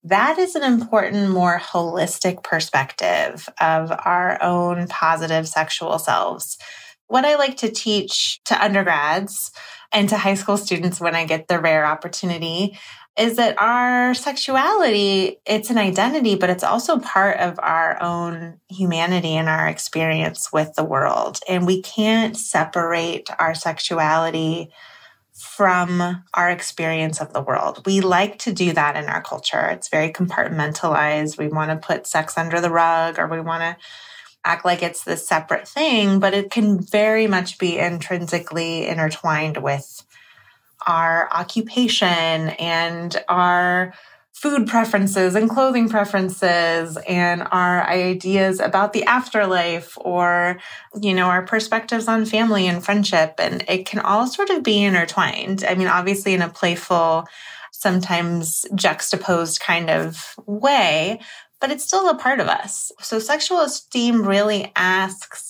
that 0.04 0.38
is 0.38 0.54
an 0.54 0.62
important, 0.62 1.30
more 1.30 1.58
holistic 1.58 2.42
perspective 2.42 3.48
of 3.60 3.92
our 3.92 4.42
own 4.42 4.86
positive 4.88 5.46
sexual 5.46 5.98
selves. 5.98 6.56
What 7.06 7.24
I 7.24 7.36
like 7.36 7.56
to 7.58 7.70
teach 7.70 8.40
to 8.44 8.62
undergrads 8.62 9.50
and 9.92 10.08
to 10.08 10.16
high 10.16 10.34
school 10.34 10.56
students 10.56 11.00
when 11.00 11.14
I 11.14 11.26
get 11.26 11.48
the 11.48 11.58
rare 11.58 11.84
opportunity 11.84 12.78
is 13.18 13.36
that 13.36 13.60
our 13.60 14.14
sexuality, 14.14 15.38
it's 15.44 15.68
an 15.68 15.76
identity, 15.76 16.36
but 16.36 16.48
it's 16.48 16.62
also 16.62 16.98
part 17.00 17.38
of 17.38 17.58
our 17.58 18.00
own 18.00 18.60
humanity 18.68 19.34
and 19.34 19.48
our 19.48 19.66
experience 19.66 20.52
with 20.52 20.72
the 20.74 20.84
world. 20.84 21.40
And 21.48 21.66
we 21.66 21.82
can't 21.82 22.36
separate 22.36 23.28
our 23.38 23.54
sexuality 23.54 24.70
from 25.42 26.22
our 26.34 26.50
experience 26.50 27.20
of 27.20 27.32
the 27.32 27.40
world. 27.40 27.82
We 27.86 28.00
like 28.00 28.38
to 28.40 28.52
do 28.52 28.72
that 28.72 28.96
in 28.96 29.06
our 29.06 29.22
culture. 29.22 29.68
It's 29.68 29.88
very 29.88 30.12
compartmentalized. 30.12 31.38
We 31.38 31.48
want 31.48 31.70
to 31.70 31.86
put 31.86 32.06
sex 32.06 32.36
under 32.36 32.60
the 32.60 32.70
rug 32.70 33.18
or 33.18 33.26
we 33.26 33.40
want 33.40 33.62
to 33.62 33.76
act 34.44 34.64
like 34.64 34.82
it's 34.82 35.04
this 35.04 35.26
separate 35.26 35.68
thing, 35.68 36.18
but 36.18 36.34
it 36.34 36.50
can 36.50 36.80
very 36.80 37.26
much 37.26 37.58
be 37.58 37.78
intrinsically 37.78 38.86
intertwined 38.86 39.58
with 39.58 40.04
our 40.86 41.28
occupation 41.32 42.00
and 42.00 43.22
our 43.28 43.92
food 44.40 44.66
preferences 44.66 45.34
and 45.34 45.50
clothing 45.50 45.86
preferences 45.86 46.96
and 47.06 47.46
our 47.50 47.86
ideas 47.86 48.58
about 48.58 48.94
the 48.94 49.04
afterlife 49.04 49.98
or, 50.00 50.58
you 50.98 51.12
know, 51.12 51.26
our 51.26 51.42
perspectives 51.42 52.08
on 52.08 52.24
family 52.24 52.66
and 52.66 52.82
friendship. 52.82 53.34
And 53.38 53.62
it 53.68 53.84
can 53.84 53.98
all 53.98 54.26
sort 54.26 54.48
of 54.48 54.62
be 54.62 54.82
intertwined. 54.82 55.62
I 55.68 55.74
mean, 55.74 55.88
obviously 55.88 56.32
in 56.32 56.40
a 56.40 56.48
playful, 56.48 57.26
sometimes 57.70 58.64
juxtaposed 58.74 59.60
kind 59.60 59.90
of 59.90 60.34
way, 60.46 61.20
but 61.60 61.70
it's 61.70 61.84
still 61.84 62.08
a 62.08 62.16
part 62.16 62.40
of 62.40 62.48
us. 62.48 62.92
So 63.02 63.18
sexual 63.18 63.60
esteem 63.60 64.26
really 64.26 64.72
asks 64.74 65.49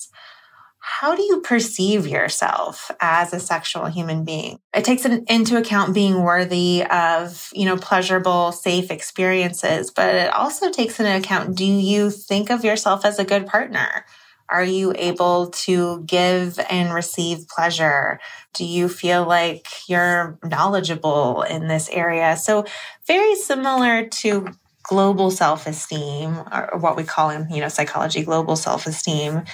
how 0.91 1.15
do 1.15 1.23
you 1.23 1.41
perceive 1.41 2.05
yourself 2.07 2.91
as 3.01 3.33
a 3.33 3.39
sexual 3.39 3.87
human 3.87 4.25
being? 4.25 4.59
It 4.75 4.85
takes 4.85 5.05
into 5.05 5.57
account 5.57 5.95
being 5.95 6.23
worthy 6.23 6.85
of, 6.91 7.49
you 7.55 7.65
know, 7.65 7.77
pleasurable, 7.77 8.51
safe 8.51 8.91
experiences, 8.91 9.93
but 9.93 10.15
it 10.17 10.35
also 10.35 10.69
takes 10.71 10.99
into 10.99 11.17
account 11.17 11.57
do 11.57 11.65
you 11.65 12.11
think 12.11 12.51
of 12.51 12.65
yourself 12.65 13.05
as 13.05 13.21
a 13.21 13.25
good 13.25 13.47
partner? 13.47 14.05
Are 14.49 14.65
you 14.65 14.93
able 14.99 15.51
to 15.51 16.03
give 16.07 16.59
and 16.69 16.93
receive 16.93 17.47
pleasure? 17.47 18.19
Do 18.53 18.65
you 18.65 18.89
feel 18.89 19.25
like 19.25 19.69
you're 19.89 20.41
knowledgeable 20.43 21.43
in 21.43 21.69
this 21.69 21.89
area? 21.89 22.37
So, 22.37 22.65
very 23.07 23.37
similar 23.37 24.09
to 24.09 24.49
global 24.83 25.31
self 25.31 25.69
esteem, 25.69 26.37
or 26.53 26.79
what 26.81 26.97
we 26.97 27.05
call 27.05 27.31
in 27.31 27.49
you 27.49 27.61
know 27.61 27.69
psychology 27.69 28.25
global 28.25 28.57
self 28.57 28.87
esteem 28.87 29.45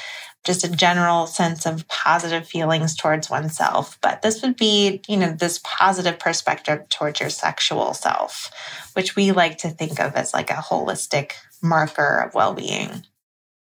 just 0.46 0.64
a 0.64 0.70
general 0.70 1.26
sense 1.26 1.66
of 1.66 1.86
positive 1.88 2.46
feelings 2.46 2.94
towards 2.96 3.28
oneself. 3.28 3.98
But 4.00 4.22
this 4.22 4.40
would 4.42 4.56
be, 4.56 5.02
you 5.08 5.16
know, 5.16 5.32
this 5.32 5.60
positive 5.64 6.18
perspective 6.18 6.88
towards 6.88 7.20
your 7.20 7.30
sexual 7.30 7.92
self, 7.92 8.50
which 8.94 9.16
we 9.16 9.32
like 9.32 9.58
to 9.58 9.68
think 9.68 10.00
of 10.00 10.14
as 10.14 10.32
like 10.32 10.50
a 10.50 10.54
holistic 10.54 11.32
marker 11.62 12.18
of 12.18 12.34
well 12.34 12.54
being. 12.54 13.04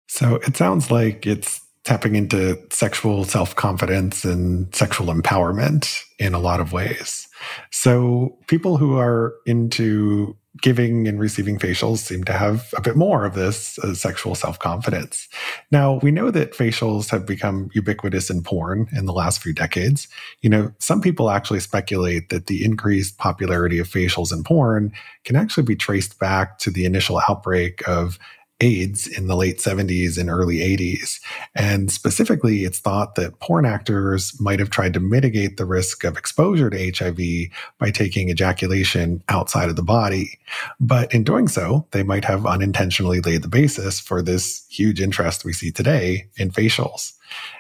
So 0.10 0.36
it 0.36 0.56
sounds 0.58 0.92
like 0.92 1.26
it's 1.26 1.62
tapping 1.84 2.16
into 2.16 2.62
sexual 2.70 3.24
self 3.24 3.56
confidence 3.56 4.26
and 4.26 4.74
sexual 4.76 5.08
empowerment 5.08 6.02
in 6.20 6.34
a 6.34 6.40
lot 6.40 6.60
of 6.60 6.74
ways. 6.74 7.28
So 7.72 8.38
people 8.48 8.78
who 8.78 8.98
are 8.98 9.36
into 9.46 10.36
giving 10.62 11.08
and 11.08 11.20
receiving 11.20 11.60
facials 11.60 12.00
seem 12.00 12.24
to 12.26 12.34
have 12.34 12.74
a 12.76 12.82
bit 12.82 12.96
more 12.96 13.26
of 13.26 13.34
this 13.34 13.78
uh, 13.80 13.94
sexual 13.94 14.36
self 14.36 14.60
confidence. 14.60 15.28
Now, 15.72 16.00
we 16.02 16.12
know 16.12 16.32
that 16.32 16.54
facials 16.54 17.10
have 17.10 17.26
become 17.26 17.70
ubiquitous 17.74 18.30
in 18.30 18.44
porn 18.44 18.88
in 18.96 19.06
the 19.06 19.14
last 19.14 19.42
few 19.42 19.54
decades. 19.54 20.08
You 20.42 20.50
know, 20.50 20.72
some 20.80 21.02
people 21.02 21.30
actually 21.30 21.60
speculate 21.60 22.30
that 22.30 22.48
the 22.48 22.64
increased 22.64 23.18
popularity 23.18 23.80
of 23.80 23.88
facials 23.88 24.34
in 24.34 24.44
porn 24.44 24.92
can 25.24 25.36
actually 25.36 25.64
be 25.64 25.76
traced 25.76 26.20
back 26.20 26.58
to 26.60 26.72
the 26.72 26.86
initial 26.86 27.22
outbreak 27.30 27.88
of 27.88 28.18
AIDS 28.60 29.08
in 29.08 29.28
the 29.28 29.36
late 29.36 29.60
70s 29.60 30.18
and 30.18 30.30
early 30.30 30.58
80s. 30.58 31.20
And 31.56 31.92
specifically, 31.92 32.64
it's 32.64 32.80
thought 32.80 33.16
that 33.16 33.40
porn 33.40 33.66
actors 33.66 34.40
might 34.40 34.60
have 34.60 34.70
tried 34.70 34.94
to 34.94 35.00
mitigate 35.00 35.58
the 35.58 35.66
risk 35.66 36.04
of 36.04 36.18
exposure 36.18 36.70
to 36.70 36.92
HIV 36.92 37.52
by 37.78 37.92
taking 37.92 38.30
ejaculation 38.30 39.24
outside 39.30 39.70
of 39.70 39.76
the 39.76 39.84
body. 39.84 40.40
But 40.80 41.14
in 41.14 41.24
doing 41.24 41.48
so, 41.48 41.86
they 41.92 42.04
might 42.04 42.26
have 42.26 42.46
unintentionally 42.46 43.22
laid 43.22 43.44
the 43.44 43.48
basis 43.48 44.00
for 44.00 44.22
this 44.22 44.66
huge 44.70 45.02
interest 45.02 45.46
we 45.46 45.54
see 45.54 45.72
today 45.72 46.28
in 46.38 46.52
facials. 46.52 47.14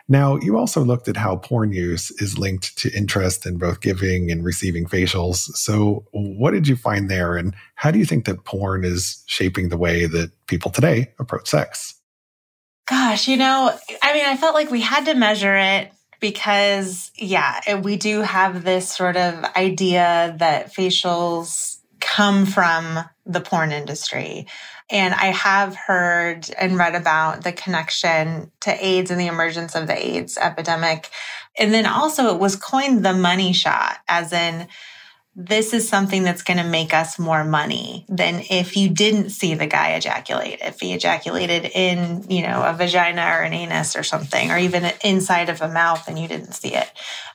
Now, 0.07 0.37
you 0.37 0.57
also 0.57 0.83
looked 0.83 1.07
at 1.07 1.17
how 1.17 1.35
porn 1.35 1.73
use 1.73 2.11
is 2.11 2.37
linked 2.37 2.77
to 2.79 2.91
interest 2.91 3.45
in 3.45 3.57
both 3.57 3.81
giving 3.81 4.31
and 4.31 4.43
receiving 4.43 4.85
facials. 4.85 5.37
So, 5.55 6.05
what 6.11 6.51
did 6.51 6.67
you 6.67 6.75
find 6.75 7.09
there? 7.09 7.35
And 7.35 7.53
how 7.75 7.91
do 7.91 7.99
you 7.99 8.05
think 8.05 8.25
that 8.25 8.45
porn 8.45 8.83
is 8.83 9.23
shaping 9.25 9.69
the 9.69 9.77
way 9.77 10.05
that 10.05 10.31
people 10.47 10.71
today 10.71 11.13
approach 11.19 11.49
sex? 11.49 11.95
Gosh, 12.87 13.27
you 13.27 13.35
know, 13.35 13.77
I 14.01 14.13
mean, 14.13 14.25
I 14.25 14.37
felt 14.37 14.55
like 14.55 14.71
we 14.71 14.81
had 14.81 15.05
to 15.05 15.13
measure 15.13 15.55
it 15.55 15.91
because, 16.21 17.11
yeah, 17.15 17.81
we 17.81 17.97
do 17.97 18.21
have 18.21 18.63
this 18.63 18.89
sort 18.89 19.17
of 19.17 19.43
idea 19.55 20.35
that 20.39 20.73
facials 20.73 21.77
come 21.99 22.45
from 22.45 22.99
the 23.25 23.41
porn 23.41 23.71
industry. 23.71 24.47
And 24.89 25.13
I 25.13 25.27
have 25.27 25.75
heard 25.75 26.49
and 26.57 26.77
read 26.77 26.95
about 26.95 27.43
the 27.43 27.51
connection 27.51 28.51
to 28.61 28.85
AIDS 28.85 29.11
and 29.11 29.19
the 29.19 29.27
emergence 29.27 29.75
of 29.75 29.87
the 29.87 29.97
AIDS 29.97 30.37
epidemic. 30.37 31.09
And 31.57 31.73
then 31.73 31.85
also 31.85 32.33
it 32.33 32.39
was 32.39 32.55
coined 32.55 33.03
the 33.03 33.13
money 33.13 33.51
shot, 33.51 33.97
as 34.07 34.31
in, 34.31 34.67
this 35.39 35.71
is 35.71 35.87
something 35.87 36.23
that's 36.23 36.41
going 36.41 36.57
to 36.57 36.63
make 36.63 36.95
us 36.95 37.19
more 37.19 37.43
money 37.43 38.07
than 38.09 38.43
if 38.49 38.75
you 38.75 38.89
didn't 38.89 39.29
see 39.29 39.53
the 39.53 39.67
guy 39.67 39.91
ejaculate. 39.91 40.57
If 40.63 40.79
he 40.79 40.93
ejaculated 40.93 41.65
in, 41.75 42.25
you 42.27 42.41
know, 42.41 42.63
a 42.63 42.73
vagina 42.73 43.21
or 43.21 43.43
an 43.43 43.53
anus 43.53 43.95
or 43.95 44.01
something, 44.01 44.49
or 44.49 44.57
even 44.57 44.91
inside 45.03 45.49
of 45.49 45.61
a 45.61 45.67
mouth 45.67 46.07
and 46.07 46.17
you 46.17 46.27
didn't 46.27 46.53
see 46.53 46.73
it. 46.73 46.91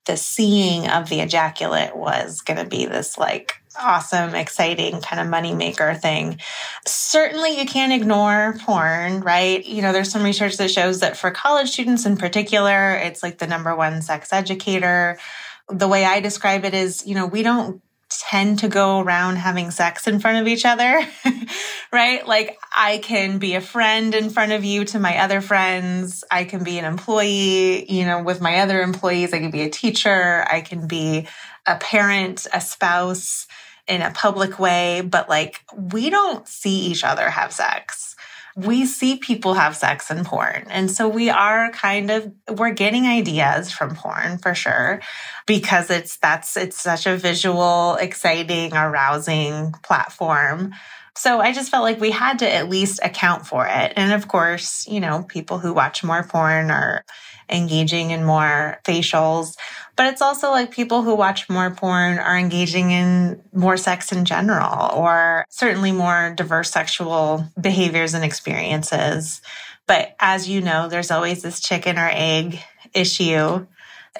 The 0.06 0.16
seeing 0.16 0.88
of 0.88 1.08
the 1.08 1.20
ejaculate 1.20 1.94
was 1.94 2.40
going 2.40 2.56
to 2.56 2.68
be 2.68 2.86
this 2.86 3.16
like 3.16 3.54
awesome, 3.80 4.34
exciting 4.34 5.00
kind 5.00 5.22
of 5.22 5.32
moneymaker 5.32 5.96
thing. 5.96 6.40
Certainly, 6.84 7.56
you 7.56 7.66
can't 7.66 7.92
ignore 7.92 8.56
porn, 8.62 9.20
right? 9.20 9.64
You 9.64 9.80
know, 9.80 9.92
there's 9.92 10.10
some 10.10 10.24
research 10.24 10.56
that 10.56 10.72
shows 10.72 10.98
that 11.00 11.16
for 11.16 11.30
college 11.30 11.70
students 11.70 12.04
in 12.04 12.16
particular, 12.16 12.94
it's 12.94 13.22
like 13.22 13.38
the 13.38 13.46
number 13.46 13.76
one 13.76 14.02
sex 14.02 14.32
educator. 14.32 15.20
The 15.68 15.86
way 15.86 16.04
I 16.04 16.18
describe 16.18 16.64
it 16.64 16.74
is, 16.74 17.06
you 17.06 17.14
know, 17.14 17.26
we 17.26 17.44
don't 17.44 17.80
tend 18.28 18.60
to 18.60 18.68
go 18.68 19.00
around 19.00 19.36
having 19.36 19.70
sex 19.72 20.06
in 20.06 20.20
front 20.20 20.38
of 20.38 20.46
each 20.46 20.64
other, 20.64 21.04
right? 21.92 22.26
Like 22.26 22.58
I 22.74 22.98
can 22.98 23.38
be 23.38 23.56
a 23.56 23.60
friend 23.60 24.14
in 24.14 24.30
front 24.30 24.52
of 24.52 24.64
you 24.64 24.84
to 24.86 25.00
my 25.00 25.18
other 25.18 25.40
friends. 25.40 26.22
I 26.30 26.44
can 26.44 26.62
be 26.62 26.78
an 26.78 26.84
employee, 26.84 27.90
you 27.92 28.06
know, 28.06 28.22
with 28.22 28.40
my 28.40 28.60
other 28.60 28.80
employees. 28.80 29.34
I 29.34 29.40
can 29.40 29.50
be 29.50 29.62
a 29.62 29.70
teacher. 29.70 30.46
I 30.48 30.60
can 30.60 30.86
be 30.86 31.26
a 31.66 31.76
parent, 31.76 32.46
a 32.54 32.60
spouse 32.60 33.48
in 33.88 34.02
a 34.02 34.12
public 34.12 34.58
way, 34.60 35.00
but 35.00 35.28
like 35.28 35.64
we 35.76 36.08
don't 36.08 36.46
see 36.46 36.86
each 36.86 37.02
other 37.02 37.28
have 37.28 37.52
sex. 37.52 38.11
We 38.54 38.84
see 38.86 39.16
people 39.16 39.54
have 39.54 39.76
sex 39.76 40.10
in 40.10 40.24
porn. 40.24 40.66
And 40.68 40.90
so 40.90 41.08
we 41.08 41.30
are 41.30 41.70
kind 41.70 42.10
of, 42.10 42.32
we're 42.48 42.72
getting 42.72 43.06
ideas 43.06 43.72
from 43.72 43.96
porn 43.96 44.38
for 44.38 44.54
sure, 44.54 45.00
because 45.46 45.90
it's, 45.90 46.18
that's, 46.18 46.56
it's 46.56 46.80
such 46.80 47.06
a 47.06 47.16
visual, 47.16 47.96
exciting, 47.96 48.74
arousing 48.74 49.72
platform. 49.82 50.72
So 51.14 51.40
I 51.40 51.52
just 51.52 51.70
felt 51.70 51.82
like 51.82 52.00
we 52.00 52.10
had 52.10 52.38
to 52.38 52.50
at 52.50 52.70
least 52.70 53.00
account 53.02 53.46
for 53.46 53.66
it. 53.66 53.92
And 53.96 54.12
of 54.12 54.28
course, 54.28 54.86
you 54.88 55.00
know, 55.00 55.24
people 55.28 55.58
who 55.58 55.74
watch 55.74 56.02
more 56.02 56.22
porn 56.22 56.70
are 56.70 57.04
engaging 57.52 58.10
in 58.10 58.24
more 58.24 58.80
facials. 58.84 59.56
But 59.94 60.06
it's 60.06 60.22
also 60.22 60.50
like 60.50 60.70
people 60.70 61.02
who 61.02 61.14
watch 61.14 61.48
more 61.48 61.70
porn 61.70 62.18
are 62.18 62.38
engaging 62.38 62.90
in 62.90 63.42
more 63.52 63.76
sex 63.76 64.10
in 64.10 64.24
general, 64.24 64.90
or 64.94 65.44
certainly 65.50 65.92
more 65.92 66.32
diverse 66.34 66.70
sexual 66.70 67.46
behaviors 67.60 68.14
and 68.14 68.24
experiences. 68.24 69.42
But 69.86 70.16
as 70.18 70.48
you 70.48 70.60
know, 70.62 70.88
there's 70.88 71.10
always 71.10 71.42
this 71.42 71.60
chicken 71.60 71.98
or 71.98 72.08
egg 72.10 72.58
issue. 72.94 73.66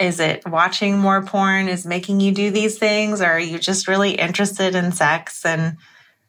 Is 0.00 0.20
it 0.20 0.46
watching 0.46 0.98
more 0.98 1.22
porn 1.22 1.68
is 1.68 1.86
making 1.86 2.20
you 2.20 2.32
do 2.32 2.50
these 2.50 2.78
things, 2.78 3.20
or 3.20 3.26
are 3.26 3.40
you 3.40 3.58
just 3.58 3.88
really 3.88 4.12
interested 4.12 4.74
in 4.74 4.92
sex 4.92 5.44
and 5.44 5.76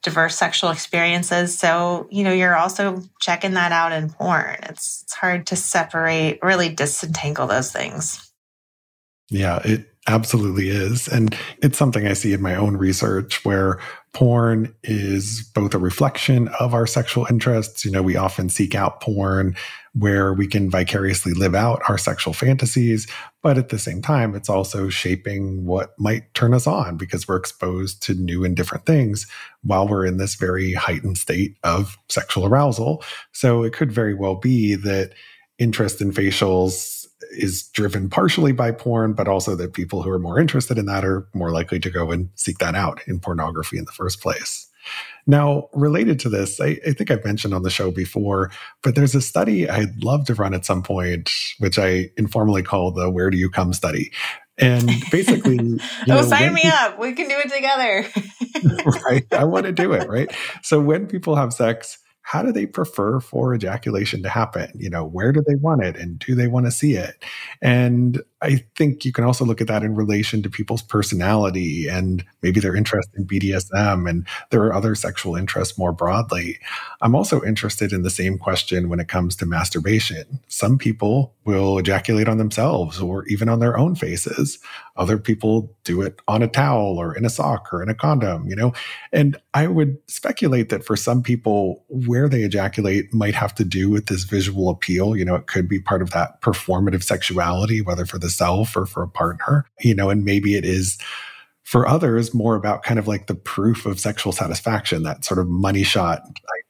diverse 0.04 0.36
sexual 0.36 0.70
experiences. 0.70 1.58
So, 1.58 2.08
you 2.12 2.24
know, 2.24 2.34
you're 2.34 2.56
also 2.56 3.02
checking 3.20 3.54
that 3.54 3.72
out 3.72 3.92
in 3.92 4.10
porn. 4.10 4.58
It's, 4.64 5.04
it's 5.04 5.14
hard 5.14 5.48
to 5.48 5.56
separate, 5.56 6.40
really 6.44 6.70
disentangle 6.70 7.48
those 7.48 7.72
things. 7.72 8.32
Yeah, 9.30 9.60
it 9.64 9.90
absolutely 10.08 10.68
is. 10.68 11.08
And 11.08 11.36
it's 11.62 11.78
something 11.78 12.06
I 12.06 12.14
see 12.14 12.34
in 12.34 12.42
my 12.42 12.56
own 12.56 12.76
research 12.76 13.44
where 13.46 13.80
porn 14.12 14.76
is 14.84 15.50
both 15.56 15.74
a 15.74 15.80
reflection 15.80 16.50
of 16.60 16.74
our 16.74 16.86
sexual 16.86 17.26
interests. 17.30 17.86
You 17.86 17.92
know, 17.92 18.04
we 18.04 18.18
often 18.18 18.50
seek 18.50 18.76
out 18.76 19.02
porn 19.02 19.56
where 19.94 20.34
we 20.34 20.48
can 20.48 20.70
vicariously 20.70 21.34
live 21.34 21.54
out 21.54 21.82
our 21.88 21.98
sexual 21.98 22.34
fantasies. 22.34 23.08
But 23.44 23.58
at 23.58 23.70
the 23.70 23.78
same 23.78 24.02
time, 24.02 24.34
it's 24.36 24.50
also 24.50 24.90
shaping 24.90 25.66
what 25.66 25.98
might 26.00 26.34
turn 26.34 26.54
us 26.54 26.66
on 26.66 26.98
because 26.98 27.28
we're 27.28 27.38
exposed 27.38 28.02
to 28.04 28.16
new 28.16 28.44
and 28.44 28.56
different 28.56 28.86
things 28.86 29.28
while 29.62 29.88
we're 29.88 30.06
in 30.06 30.18
this 30.18 30.36
very 30.36 30.74
heightened 30.74 31.18
state 31.18 31.58
of 31.64 31.98
sexual 32.10 32.46
arousal. 32.46 33.04
So 33.34 33.64
it 33.64 33.74
could 33.74 33.92
very 33.92 34.16
well 34.16 34.36
be 34.36 34.76
that 34.76 35.14
interest 35.60 36.02
in 36.02 36.12
facials 36.12 37.06
is 37.32 37.64
driven 37.70 38.10
partially 38.10 38.52
by 38.52 38.72
porn, 38.72 39.14
but 39.14 39.28
also 39.28 39.56
that 39.56 39.74
people 39.74 40.02
who 40.02 40.10
are 40.10 40.20
more 40.20 40.40
interested 40.40 40.78
in 40.78 40.86
that 40.88 41.06
are 41.06 41.28
more 41.34 41.52
likely 41.52 41.80
to 41.80 41.90
go 41.90 42.12
and 42.12 42.30
seek 42.36 42.58
that 42.60 42.76
out 42.76 43.02
in 43.08 43.20
pornography 43.20 43.78
in 43.78 43.86
the 43.86 43.92
first 43.92 44.22
place. 44.22 44.68
Now, 45.26 45.70
related 45.74 46.20
to 46.22 46.30
this, 46.30 46.60
I, 46.60 46.78
I, 46.86 46.92
think 46.92 47.10
I've 47.10 47.24
mentioned 47.24 47.54
on 47.54 47.64
the 47.64 47.70
show 47.70 47.92
before, 47.92 48.52
but 48.82 48.96
there's 48.96 49.16
a 49.16 49.22
study 49.22 49.70
I'd 49.70 50.04
love 50.04 50.26
to 50.26 50.36
run 50.36 50.54
at 50.54 50.66
some 50.66 50.84
point, 50.84 51.32
which 51.60 51.80
I 51.80 52.10
informally 52.18 52.64
call 52.64 52.92
the 52.92 53.10
Where 53.10 53.30
Do 53.30 53.38
You 53.38 53.50
Come 53.50 53.74
study. 53.74 54.12
And 54.58 54.90
basically, 55.12 55.56
you 55.64 55.80
oh, 56.10 56.16
know, 56.16 56.22
sign 56.24 56.54
me 56.54 56.62
people, 56.62 56.78
up. 56.78 57.00
We 57.00 57.14
can 57.14 57.28
do 57.28 57.36
it 57.38 57.52
together. 57.52 58.06
right. 59.06 59.26
I 59.32 59.46
want 59.46 59.66
to 59.66 59.72
do 59.72 59.94
it. 59.94 60.08
Right. 60.10 60.32
So 60.62 60.80
when 60.80 61.08
people 61.08 61.36
have 61.36 61.54
sex, 61.54 61.98
how 62.24 62.42
do 62.42 62.52
they 62.52 62.66
prefer 62.66 63.20
for 63.20 63.54
ejaculation 63.54 64.24
to 64.24 64.30
happen? 64.30 64.72
You 64.76 64.90
know, 64.90 65.06
where 65.06 65.32
do 65.32 65.44
they 65.46 65.56
want 65.56 65.84
it 65.84 65.98
and 65.98 66.20
do 66.20 66.36
they 66.36 66.48
want 66.48 66.66
to 66.66 66.72
see 66.72 66.94
it? 66.94 67.24
And 67.62 68.22
I 68.44 68.66
think 68.76 69.06
you 69.06 69.14
can 69.14 69.24
also 69.24 69.46
look 69.46 69.62
at 69.62 69.68
that 69.68 69.84
in 69.84 69.96
relation 69.96 70.44
to 70.44 70.50
people's 70.50 70.82
personality 70.82 71.88
and 71.88 72.26
maybe 72.42 72.60
their 72.60 72.76
interest 72.76 73.08
in 73.16 73.26
BDSM 73.26 74.10
and 74.10 74.28
their 74.52 74.74
other 74.74 74.96
sexual 74.96 75.38
interests 75.38 75.78
more 75.78 75.94
broadly. 75.94 76.60
I'm 77.02 77.16
also 77.16 77.42
interested 77.42 77.94
in 77.94 78.02
the 78.04 78.10
same 78.10 78.38
question 78.38 78.90
when 78.90 79.00
it 79.00 79.08
comes 79.08 79.38
to 79.38 79.46
masturbation. 79.46 80.42
Some 80.50 80.78
people 80.78 81.34
will 81.46 81.78
ejaculate 81.78 82.28
on 82.28 82.38
themselves 82.38 83.00
or 83.00 83.26
even 83.28 83.48
on 83.48 83.60
their 83.60 83.78
own 83.78 83.96
faces. 83.96 84.60
Other 84.96 85.18
people 85.18 85.74
do 85.86 86.02
it 86.02 86.20
on 86.28 86.44
a 86.44 86.48
towel 86.48 86.98
or 87.00 87.16
in 87.16 87.26
a 87.26 87.30
sock 87.30 87.74
or 87.74 87.82
in 87.82 87.90
a 87.90 87.96
condom, 87.96 88.48
you 88.48 88.56
know? 88.56 88.74
And 89.12 89.38
I 89.54 89.68
would 89.68 89.98
speculate 90.08 90.70
that 90.70 90.86
for 90.86 90.96
some 90.96 91.24
people, 91.24 91.84
where 91.88 92.28
they 92.28 92.42
ejaculate 92.42 93.14
might 93.14 93.36
have 93.36 93.56
to 93.56 93.64
do 93.64 93.90
with 93.90 94.08
this 94.08 94.24
visual 94.24 94.70
appeal. 94.70 95.16
You 95.16 95.26
know, 95.26 95.36
it 95.36 95.48
could 95.48 95.68
be 95.70 95.80
part 95.80 96.02
of 96.02 96.12
that 96.12 96.42
performative 96.42 97.04
sexuality, 97.04 97.82
whether 97.82 98.06
for 98.06 98.20
the 98.20 98.33
self 98.36 98.76
or 98.76 98.86
for 98.86 99.04
a 99.04 99.08
partner, 99.08 99.66
you 99.82 99.96
know, 99.96 100.10
and 100.10 100.26
maybe 100.26 100.56
it 100.56 100.66
is 100.66 100.98
for 101.64 101.88
others 101.88 102.34
more 102.34 102.56
about 102.56 102.84
kind 102.84 103.00
of 103.00 103.08
like 103.08 103.28
the 103.28 103.36
proof 103.36 103.86
of 103.86 104.00
sexual 104.00 104.32
satisfaction, 104.32 105.04
that 105.04 105.24
sort 105.24 105.40
of 105.40 105.48
money 105.48 105.84
shot 105.84 106.22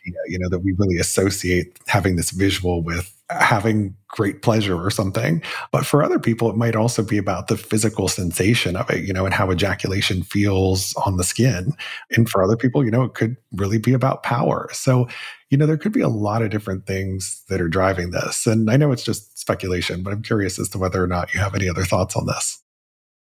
idea, 0.05 0.19
you 0.27 0.39
know, 0.39 0.49
that 0.49 0.59
we 0.59 0.73
really 0.77 0.97
associate 0.97 1.79
having 1.87 2.15
this 2.15 2.31
visual 2.31 2.83
with 2.83 3.13
having 3.39 3.95
great 4.07 4.41
pleasure 4.41 4.79
or 4.79 4.91
something. 4.91 5.41
But 5.71 5.85
for 5.85 6.03
other 6.03 6.19
people, 6.19 6.49
it 6.49 6.55
might 6.55 6.75
also 6.75 7.03
be 7.03 7.17
about 7.17 7.47
the 7.47 7.57
physical 7.57 8.07
sensation 8.07 8.75
of 8.75 8.89
it, 8.89 9.03
you 9.03 9.13
know, 9.13 9.25
and 9.25 9.33
how 9.33 9.51
ejaculation 9.51 10.23
feels 10.23 10.93
on 11.05 11.17
the 11.17 11.23
skin. 11.23 11.73
And 12.15 12.29
for 12.29 12.43
other 12.43 12.57
people, 12.57 12.85
you 12.85 12.91
know, 12.91 13.03
it 13.03 13.15
could 13.15 13.37
really 13.53 13.79
be 13.79 13.93
about 13.93 14.23
power. 14.23 14.69
So, 14.71 15.07
you 15.49 15.57
know, 15.57 15.65
there 15.65 15.77
could 15.77 15.93
be 15.93 16.01
a 16.01 16.09
lot 16.09 16.41
of 16.41 16.51
different 16.51 16.85
things 16.85 17.43
that 17.49 17.59
are 17.59 17.67
driving 17.67 18.11
this. 18.11 18.45
And 18.45 18.69
I 18.69 18.77
know 18.77 18.91
it's 18.91 19.03
just 19.03 19.39
speculation, 19.39 20.03
but 20.03 20.13
I'm 20.13 20.21
curious 20.21 20.59
as 20.59 20.69
to 20.69 20.77
whether 20.77 21.03
or 21.03 21.07
not 21.07 21.33
you 21.33 21.39
have 21.39 21.55
any 21.55 21.67
other 21.67 21.83
thoughts 21.83 22.15
on 22.15 22.25
this. 22.27 22.61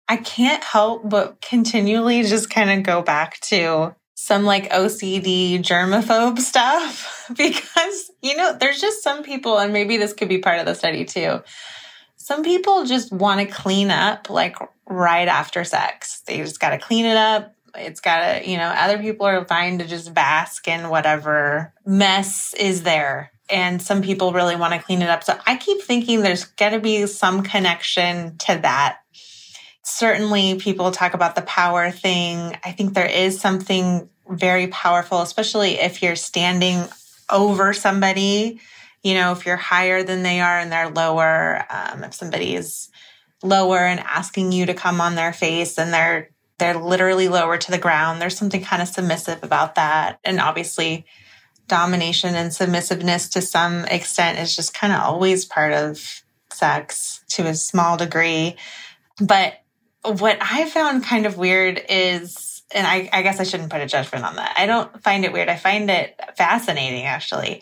I 0.07 0.17
can't 0.17 0.63
help 0.63 1.09
but 1.09 1.39
continually 1.39 2.23
just 2.23 2.49
kind 2.49 2.69
of 2.69 2.83
go 2.83 3.01
back 3.01 3.39
to 3.41 3.95
some 4.21 4.43
like 4.43 4.69
OCD 4.69 5.57
germaphobe 5.63 6.37
stuff 6.37 7.25
because, 7.35 8.11
you 8.21 8.35
know, 8.35 8.55
there's 8.55 8.79
just 8.79 9.01
some 9.01 9.23
people, 9.23 9.57
and 9.57 9.73
maybe 9.73 9.97
this 9.97 10.13
could 10.13 10.29
be 10.29 10.37
part 10.37 10.59
of 10.59 10.67
the 10.67 10.75
study 10.75 11.05
too. 11.05 11.41
Some 12.17 12.43
people 12.43 12.85
just 12.85 13.11
want 13.11 13.39
to 13.39 13.47
clean 13.47 13.89
up 13.89 14.29
like 14.29 14.57
right 14.87 15.27
after 15.27 15.63
sex. 15.63 16.21
They 16.27 16.37
just 16.37 16.59
got 16.59 16.69
to 16.69 16.77
clean 16.77 17.05
it 17.05 17.17
up. 17.17 17.55
It's 17.73 17.99
got 17.99 18.19
to, 18.19 18.47
you 18.47 18.57
know, 18.57 18.67
other 18.67 18.99
people 18.99 19.25
are 19.25 19.43
fine 19.43 19.79
to 19.79 19.87
just 19.87 20.13
bask 20.13 20.67
in 20.67 20.89
whatever 20.89 21.73
mess 21.83 22.53
is 22.53 22.83
there. 22.83 23.31
And 23.49 23.81
some 23.81 24.03
people 24.03 24.33
really 24.33 24.55
want 24.55 24.75
to 24.75 24.79
clean 24.79 25.01
it 25.01 25.09
up. 25.09 25.23
So 25.23 25.35
I 25.47 25.57
keep 25.57 25.81
thinking 25.81 26.21
there's 26.21 26.45
got 26.45 26.69
to 26.69 26.79
be 26.79 27.07
some 27.07 27.41
connection 27.41 28.37
to 28.37 28.59
that 28.61 29.00
certainly 29.83 30.55
people 30.55 30.91
talk 30.91 31.13
about 31.13 31.35
the 31.35 31.41
power 31.41 31.91
thing. 31.91 32.57
I 32.63 32.71
think 32.71 32.93
there 32.93 33.09
is 33.09 33.39
something 33.39 34.09
very 34.29 34.67
powerful, 34.67 35.21
especially 35.21 35.79
if 35.79 36.01
you're 36.01 36.15
standing 36.15 36.83
over 37.29 37.73
somebody. 37.73 38.59
You 39.03 39.15
know, 39.15 39.31
if 39.31 39.45
you're 39.45 39.57
higher 39.57 40.03
than 40.03 40.23
they 40.23 40.41
are 40.41 40.59
and 40.59 40.71
they're 40.71 40.89
lower, 40.89 41.65
um, 41.69 42.03
if 42.03 42.13
somebody 42.13 42.55
is 42.55 42.89
lower 43.43 43.79
and 43.79 43.99
asking 43.99 44.51
you 44.51 44.67
to 44.67 44.73
come 44.73 45.01
on 45.01 45.15
their 45.15 45.33
face 45.33 45.77
and 45.77 45.93
they're 45.93 46.29
they're 46.59 46.77
literally 46.77 47.27
lower 47.27 47.57
to 47.57 47.71
the 47.71 47.79
ground, 47.79 48.21
there's 48.21 48.37
something 48.37 48.63
kind 48.63 48.83
of 48.83 48.87
submissive 48.87 49.43
about 49.43 49.73
that. 49.75 50.19
And 50.23 50.39
obviously, 50.39 51.05
domination 51.67 52.35
and 52.35 52.53
submissiveness 52.53 53.29
to 53.29 53.41
some 53.41 53.85
extent 53.85 54.37
is 54.37 54.55
just 54.55 54.71
kind 54.71 54.93
of 54.93 55.01
always 55.01 55.43
part 55.43 55.73
of 55.73 56.21
sex 56.53 57.23
to 57.29 57.47
a 57.47 57.55
small 57.55 57.97
degree. 57.97 58.55
But 59.19 59.60
what 60.03 60.37
I 60.41 60.69
found 60.69 61.03
kind 61.03 61.25
of 61.25 61.37
weird 61.37 61.81
is, 61.89 62.63
and 62.73 62.87
I, 62.87 63.09
I, 63.13 63.21
guess 63.21 63.39
I 63.39 63.43
shouldn't 63.43 63.71
put 63.71 63.81
a 63.81 63.85
judgment 63.85 64.25
on 64.25 64.35
that. 64.35 64.53
I 64.57 64.65
don't 64.65 65.01
find 65.03 65.25
it 65.25 65.33
weird. 65.33 65.49
I 65.49 65.55
find 65.55 65.89
it 65.89 66.19
fascinating, 66.35 67.05
actually. 67.05 67.61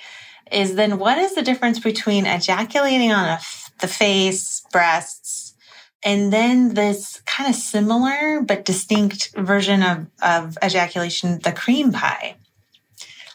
Is 0.51 0.75
then 0.75 0.97
what 0.97 1.17
is 1.17 1.35
the 1.35 1.41
difference 1.41 1.79
between 1.79 2.25
ejaculating 2.25 3.11
on 3.11 3.37
the 3.79 3.87
face, 3.87 4.63
breasts, 4.71 5.53
and 6.01 6.31
then 6.31 6.73
this 6.73 7.21
kind 7.25 7.49
of 7.49 7.55
similar 7.55 8.41
but 8.41 8.65
distinct 8.65 9.35
version 9.35 9.83
of, 9.83 10.07
of 10.23 10.57
ejaculation, 10.63 11.39
the 11.39 11.51
cream 11.51 11.91
pie? 11.91 12.35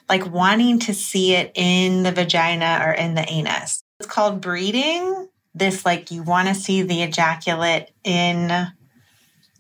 Like 0.09 0.31
wanting 0.31 0.81
to 0.81 0.95
see 0.95 1.35
it 1.35 1.53
in 1.55 2.03
the 2.03 2.13
vagina 2.13 2.81
or 2.85 2.93
in 2.93 3.15
the 3.15 3.29
anus. 3.31 3.83
It's 4.01 4.09
called 4.09 4.41
breeding. 4.41 5.29
This, 5.55 5.87
like, 5.87 6.11
you 6.11 6.25
want 6.25 6.49
to 6.49 6.55
see 6.55 6.83
the 6.83 7.03
ejaculate 7.03 7.91
in 8.03 8.51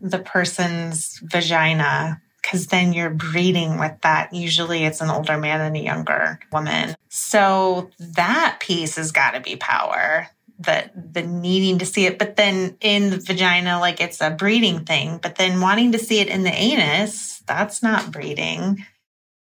the 0.01 0.19
person's 0.19 1.19
vagina 1.23 2.21
because 2.43 2.67
then 2.67 2.93
you're 2.93 3.11
breeding 3.11 3.79
with 3.79 3.99
that. 4.03 4.33
Usually 4.33 4.85
it's 4.85 5.01
an 5.01 5.11
older 5.11 5.39
man 5.39 5.61
and 5.61 5.77
a 5.77 5.81
younger 5.81 6.39
woman. 6.53 6.95
So 7.09 7.91
that 7.99 8.59
piece 8.61 8.97
has 8.97 9.13
got 9.13 9.33
to 9.33 9.41
be 9.41 9.57
power. 9.57 10.29
The 10.59 10.91
the 10.95 11.23
needing 11.23 11.79
to 11.79 11.87
see 11.87 12.07
it, 12.07 12.19
but 12.19 12.37
then 12.37 12.77
in 12.81 13.11
the 13.11 13.19
vagina, 13.19 13.81
like 13.81 14.01
it's 14.01 14.21
a 14.21 14.31
breeding 14.31 14.85
thing. 14.85 15.19
But 15.21 15.35
then 15.35 15.61
wanting 15.61 15.93
to 15.93 15.99
see 15.99 16.21
it 16.21 16.29
in 16.29 16.45
the 16.45 16.53
anus, 16.53 17.43
that's 17.47 17.83
not 17.83 18.13
breeding. 18.13 18.85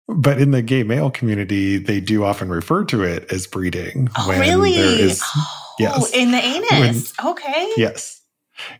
But 0.08 0.40
in 0.40 0.50
the 0.50 0.62
gay 0.62 0.82
male 0.82 1.10
community, 1.10 1.78
they 1.78 2.00
do 2.00 2.24
often 2.24 2.48
refer 2.48 2.84
to 2.86 3.02
it 3.02 3.30
as 3.30 3.46
breeding. 3.46 4.08
Oh, 4.16 4.30
really? 4.30 4.74
oh, 4.76 5.74
yes. 5.78 6.12
In 6.12 6.30
the 6.30 6.38
anus. 6.38 7.12
When, 7.18 7.32
okay. 7.32 7.72
Yes. 7.76 8.22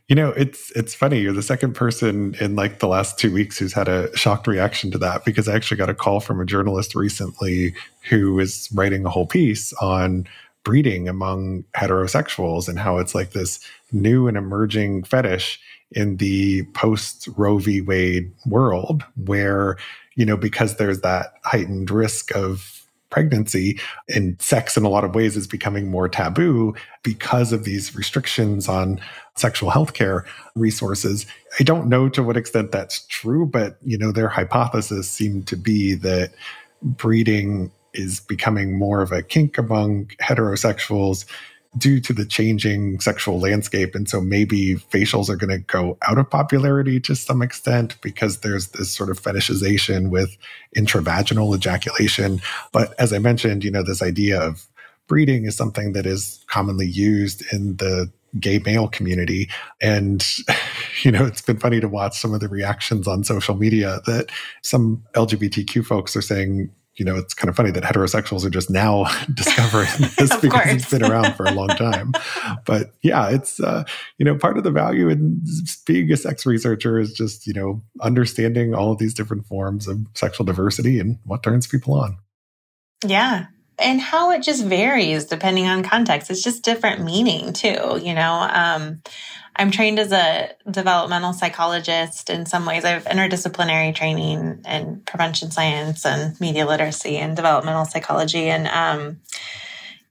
You 0.09 0.15
know, 0.15 0.31
it's 0.31 0.71
it's 0.73 0.95
funny. 0.95 1.21
You're 1.21 1.33
the 1.33 1.43
second 1.43 1.75
person 1.75 2.37
in 2.41 2.57
like 2.57 2.79
the 2.79 2.87
last 2.87 3.19
two 3.19 3.33
weeks 3.33 3.59
who's 3.59 3.73
had 3.73 3.89
a 3.89 4.15
shocked 4.17 4.47
reaction 4.47 4.91
to 4.93 4.99
that 4.99 5.25
because 5.25 5.49
I 5.49 5.55
actually 5.55 5.79
got 5.79 5.91
a 5.91 5.95
call 5.95 6.21
from 6.21 6.41
a 6.41 6.47
journalist 6.47 6.95
recently 6.95 7.75
who 8.09 8.39
is 8.39 8.69
writing 8.75 9.05
a 9.05 9.11
whole 9.11 9.27
piece 9.27 9.73
on 9.75 10.27
breeding 10.63 11.09
among 11.09 11.65
heterosexuals 11.77 12.69
and 12.69 12.79
how 12.79 12.99
it's 12.99 13.15
like 13.15 13.31
this 13.31 13.61
new 13.93 14.27
and 14.27 14.37
emerging 14.37 15.05
fetish 15.05 15.61
in 15.93 16.17
the 16.17 16.65
post 16.75 17.29
Roe 17.37 17.59
v. 17.59 17.81
Wade 17.81 18.33
world 18.47 19.05
where, 19.17 19.77
you 20.17 20.25
know, 20.25 20.37
because 20.37 20.77
there's 20.77 21.01
that 21.03 21.35
heightened 21.45 21.91
risk 21.91 22.35
of 22.35 22.74
pregnancy 23.15 23.79
and 24.09 24.43
sex 24.43 24.77
in 24.77 24.85
a 24.85 24.89
lot 24.89 25.05
of 25.05 25.15
ways 25.15 25.37
is 25.37 25.47
becoming 25.47 25.89
more 25.89 26.09
taboo 26.09 26.75
because 27.05 27.53
of 27.53 27.63
these 27.63 27.95
restrictions 27.95 28.69
on 28.69 29.01
sexual 29.37 29.71
health 29.71 29.93
care 29.93 30.27
resources. 30.57 31.25
I 31.61 31.63
don't 31.63 31.89
know 31.89 32.09
to 32.09 32.25
what 32.25 32.37
extent 32.37 32.73
that's 32.73 33.07
true, 33.07 33.47
but 33.47 33.77
you 33.85 33.97
know, 33.97 34.11
their 34.11 34.29
hypothesis 34.29 35.09
seemed 35.09 35.47
to 35.47 35.57
be 35.57 35.95
that 35.95 36.33
breeding 36.83 37.71
is 37.93 38.19
becoming 38.19 38.77
more 38.77 39.01
of 39.01 39.13
a 39.13 39.23
kink 39.23 39.59
among 39.59 40.07
heterosexuals 40.21 41.25
due 41.77 42.01
to 42.01 42.13
the 42.13 42.25
changing 42.25 43.01
sexual 43.01 43.41
landscape. 43.41 43.95
And 43.95 44.09
so 44.09 44.21
maybe 44.21 44.77
facials 44.77 45.29
are 45.29 45.37
going 45.37 45.51
to 45.51 45.59
go 45.59 45.99
out 46.07 46.19
of 46.19 46.31
popularity 46.31 47.01
to 47.01 47.17
some 47.17 47.43
extent 47.43 48.01
because 48.01 48.41
there's 48.41 48.69
this 48.69 48.93
sort 48.93 49.11
of 49.11 49.21
fetishization 49.21 50.11
with 50.11 50.37
intravaginal 50.77 51.55
ejaculation. 51.55 52.41
But 52.73 52.95
as 52.99 53.13
I 53.13 53.19
mentioned, 53.19 53.65
you 53.65 53.71
know, 53.71 53.83
this 53.83 54.03
idea 54.03 54.41
of 54.41 54.67
breeding 55.09 55.45
is 55.45 55.57
something 55.57 55.93
that 55.93 56.07
is 56.07 56.45
commonly 56.49 56.87
used 56.87 57.45
in 57.53 57.77
the 57.77 58.11
gay 58.39 58.59
male 58.61 58.89
community. 58.89 59.49
And, 59.81 60.25
you 61.03 61.11
know, 61.11 61.25
it's 61.25 61.43
been 61.43 61.59
funny 61.59 61.81
to 61.81 61.89
watch 61.89 62.19
some 62.19 62.35
of 62.35 62.41
the 62.41 62.49
reactions 62.49 63.07
on 63.09 63.25
social 63.25 63.55
media 63.55 64.01
that 64.07 64.31
some 64.63 65.03
LGBTQ 65.15 65.85
folks 65.85 66.17
are 66.17 66.23
saying, 66.23 66.71
you 66.97 67.05
know, 67.05 67.17
it's 67.17 67.35
kind 67.35 67.49
of 67.49 67.57
funny 67.57 67.71
that 67.71 67.83
heterosexuals 67.83 68.45
are 68.45 68.51
just 68.51 68.71
now 68.71 69.05
discovering 69.35 69.91
this 70.19 70.35
because 70.37 70.51
course. 70.51 70.67
it's 70.67 70.91
been 70.91 71.05
around 71.05 71.35
for 71.35 71.45
a 71.45 71.53
long 71.53 71.69
time. 71.69 72.13
but 72.65 72.93
yeah, 73.03 73.29
it's, 73.31 73.61
uh, 73.61 73.85
you 74.19 74.25
know, 74.25 74.37
part 74.37 74.57
of 74.57 74.65
the 74.65 74.71
value 74.71 75.09
in 75.09 75.45
being 75.87 76.11
a 76.13 76.17
sex 76.17 76.47
researcher 76.47 76.99
is 76.99 77.13
just, 77.13 77.47
you 77.47 77.53
know, 77.53 77.83
understanding 78.01 78.75
all 78.75 78.93
of 78.93 78.99
these 78.99 79.15
different 79.15 79.47
forms 79.47 79.89
of 79.89 79.99
sexual 80.15 80.47
diversity 80.47 81.01
and 81.01 81.19
what 81.25 81.43
turns 81.43 81.67
people 81.67 81.95
on. 81.95 82.17
Yeah. 83.05 83.47
And 83.79 84.01
how 84.01 84.31
it 84.31 84.43
just 84.43 84.65
varies 84.65 85.25
depending 85.25 85.67
on 85.67 85.83
context. 85.83 86.31
It's 86.31 86.43
just 86.43 86.63
different 86.63 87.03
meaning 87.03 87.53
too, 87.53 88.01
you 88.03 88.15
know. 88.15 88.49
Um, 88.53 89.03
I'm 89.57 89.71
trained 89.71 89.99
as 89.99 90.13
a 90.13 90.51
developmental 90.69 91.33
psychologist. 91.33 92.29
In 92.29 92.45
some 92.47 92.67
ways, 92.67 92.85
I 92.85 92.91
have 92.91 93.05
interdisciplinary 93.05 93.95
training 93.95 94.65
in 94.67 95.03
prevention 95.07 95.51
science 95.51 96.05
and 96.05 96.39
media 96.41 96.67
literacy 96.67 97.19
and 97.19 97.37
developmental 97.37 97.85
psychology. 97.85 98.49
And 98.49 98.67
um, 98.67 99.21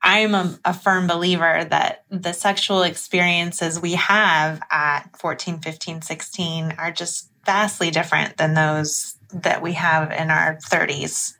I'm 0.01 0.33
a, 0.33 0.59
a, 0.63 0.73
firm 0.73 1.07
believer 1.07 1.65
that 1.69 2.03
the 2.09 2.33
sexual 2.33 2.83
experiences 2.83 3.81
we 3.81 3.93
have 3.93 4.61
at 4.71 5.09
14, 5.17 5.59
15, 5.59 6.01
16 6.01 6.75
are 6.77 6.91
just 6.91 7.29
vastly 7.45 7.91
different 7.91 8.37
than 8.37 8.53
those 8.53 9.15
that 9.33 9.61
we 9.61 9.73
have 9.73 10.11
in 10.11 10.29
our 10.29 10.55
30s. 10.55 11.33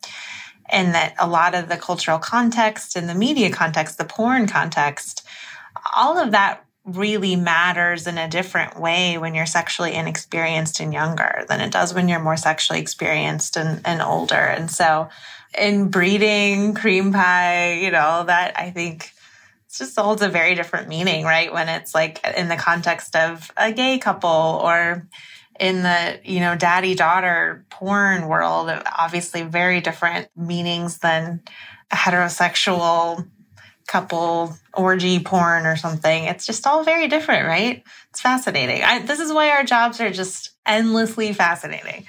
And 0.70 0.94
that 0.94 1.16
a 1.20 1.28
lot 1.28 1.56
of 1.56 1.70
the 1.70 1.78
cultural 1.78 2.20
context 2.20 2.96
and 2.96 3.08
the 3.08 3.16
media 3.16 3.50
context, 3.50 3.98
the 3.98 4.06
porn 4.06 4.48
context, 4.48 5.26
all 5.96 6.18
of 6.18 6.32
that 6.32 6.63
really 6.86 7.36
matters 7.36 8.08
in 8.08 8.18
a 8.18 8.28
different 8.28 8.80
way 8.80 9.18
when 9.18 9.34
you're 9.34 9.46
sexually 9.46 9.94
inexperienced 9.94 10.80
and 10.80 10.94
younger 10.94 11.46
than 11.48 11.62
it 11.62 11.72
does 11.72 11.94
when 11.94 12.10
you're 12.10 12.20
more 12.20 12.36
sexually 12.36 12.80
experienced 12.80 13.56
and, 13.56 13.82
and 13.86 14.02
older. 14.02 14.36
And 14.36 14.70
so 14.70 15.08
in 15.58 15.90
breeding, 15.90 16.74
cream 16.74 17.14
pie, 17.14 17.74
you 17.74 17.92
know, 17.92 18.24
that 18.26 18.60
I 18.60 18.72
think 18.72 19.06
it 19.06 19.74
just 19.78 19.98
holds 19.98 20.22
a 20.22 20.28
very 20.28 20.56
different 20.56 20.90
meaning, 20.90 21.24
right? 21.24 21.54
When 21.54 21.70
it's 21.70 21.96
like 21.96 22.20
in 22.36 22.50
the 22.50 22.58
context 22.58 23.16
of 23.16 23.50
a 23.56 23.72
gay 23.72 23.98
couple 23.98 24.30
or 24.30 25.08
in 25.60 25.84
the, 25.84 26.20
you 26.26 26.42
know, 26.42 26.56
daddy 26.56 26.96
daughter 26.96 27.66
porn 27.70 28.28
world, 28.28 28.70
obviously 28.98 29.44
very 29.44 29.80
different 29.80 30.28
meanings 30.36 30.98
than 30.98 31.42
a 31.92 31.96
heterosexual 31.96 33.26
couple 33.88 34.56
orgy 34.74 35.20
porn 35.20 35.66
or 35.66 35.76
something. 35.76 36.26
It's 36.26 36.46
just 36.46 36.66
all 36.66 36.84
very 36.84 37.08
different, 37.08 37.48
right? 37.48 37.84
It's 38.10 38.22
fascinating. 38.22 38.84
I, 38.84 39.00
this 39.00 39.20
is 39.20 39.32
why 39.32 39.50
our 39.50 39.64
jobs 39.64 40.00
are 40.02 40.12
just 40.12 40.52
endlessly 40.66 41.34
fascinating. 41.34 42.06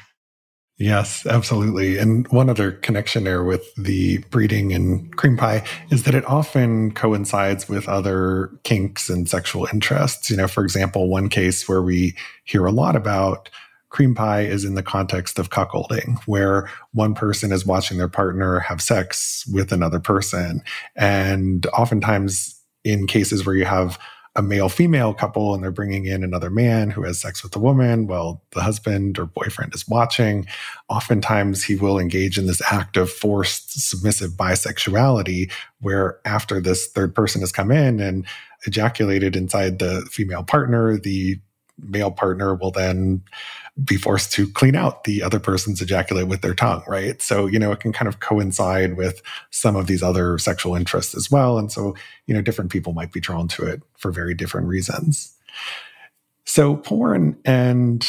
Yes, 0.77 1.25
absolutely. 1.25 1.99
And 1.99 2.27
one 2.29 2.51
other 2.51 2.73
connection 2.73 3.23
there 3.23 3.45
with 3.45 3.73
the 3.77 4.19
breeding 4.31 4.73
and 4.73 5.15
cream 5.17 5.37
pie 5.37 5.65
is 5.91 6.03
that 6.03 6.17
it 6.17 6.25
often 6.25 6.93
coincides 6.93 7.69
with 7.69 7.89
other 7.89 8.51
kinks 8.65 9.09
and 9.09 9.29
sexual 9.29 9.69
interests. 9.73 10.31
You 10.31 10.37
know, 10.37 10.49
for 10.49 10.65
example, 10.65 11.09
one 11.09 11.29
case 11.29 11.69
where 11.69 11.83
we 11.83 12.17
hear 12.43 12.67
a 12.67 12.73
lot 12.73 12.97
about 12.97 13.51
cream 13.95 14.13
pie 14.13 14.41
is 14.41 14.65
in 14.65 14.75
the 14.75 14.83
context 14.83 15.39
of 15.39 15.51
cuckolding, 15.51 16.19
where 16.27 16.69
one 16.93 17.15
person 17.15 17.53
is 17.53 17.65
watching 17.65 17.97
their 17.97 18.09
partner 18.09 18.59
have 18.59 18.83
sex 18.83 19.47
with 19.53 19.71
another 19.71 20.01
person. 20.01 20.61
And 20.97 21.65
oftentimes, 21.67 22.61
in 22.83 23.07
cases 23.07 23.47
where 23.47 23.55
you 23.55 23.65
have 23.65 23.97
a 24.35 24.43
male 24.43 24.69
female 24.69 25.15
couple 25.15 25.55
and 25.55 25.63
they're 25.63 25.71
bringing 25.71 26.07
in 26.07 26.25
another 26.25 26.51
man 26.51 26.91
who 26.91 27.05
has 27.05 27.21
sex 27.21 27.45
with 27.45 27.55
a 27.55 27.61
woman 27.61 28.09
while 28.09 28.43
the 28.51 28.63
husband 28.63 29.17
or 29.17 29.27
boyfriend 29.27 29.73
is 29.73 29.87
watching. 29.87 30.45
Oftentimes, 30.89 31.63
he 31.63 31.77
will 31.77 32.01
engage 32.01 32.37
in 32.37 32.49
this 32.49 32.61
act 32.73 32.97
of 32.97 33.09
forced 33.09 33.81
submissive 33.81 34.33
bisexuality, 34.33 35.53
where 35.81 36.19
after 36.25 36.61
this 36.61 36.89
third 36.89 37.15
person 37.15 37.43
has 37.43 37.53
come 37.53 37.71
in 37.71 38.01
and 38.01 38.27
ejaculated 38.67 39.37
inside 39.37 39.79
the 39.79 40.05
female 40.11 40.43
partner, 40.43 40.99
the 40.99 41.39
male 41.79 42.11
partner 42.11 42.55
will 42.55 42.71
then 42.71 43.23
be 43.83 43.97
forced 43.97 44.33
to 44.33 44.49
clean 44.53 44.77
out 44.77 45.03
the 45.05 45.23
other 45.23 45.41
person's 45.41 45.83
ejaculate 45.83 46.29
with 46.29 46.43
their 46.43 46.55
tongue, 46.55 46.85
right? 46.87 47.21
So, 47.21 47.47
you 47.47 47.59
know, 47.59 47.73
it 47.73 47.81
can 47.81 47.93
kind 47.93 48.09
of 48.09 48.21
coincide 48.21 48.97
with 48.97 49.21
some 49.51 49.75
of 49.75 49.89
these 49.89 50.03
other 50.03 50.39
sexual 50.39 50.77
interests 50.77 51.15
as 51.17 51.31
well. 51.31 51.59
And 51.59 51.73
so, 51.73 51.97
you 52.27 52.35
know, 52.35 52.41
different 52.41 52.71
people 52.71 52.93
might 52.93 53.13
be 53.13 53.21
drawn 53.21 53.49
to 53.49 53.67
it 53.67 53.83
for 53.97 54.13
very 54.13 54.35
different 54.35 54.69
reasons. 54.69 55.37
So, 56.45 56.77
porn 56.77 57.37
and 57.45 58.07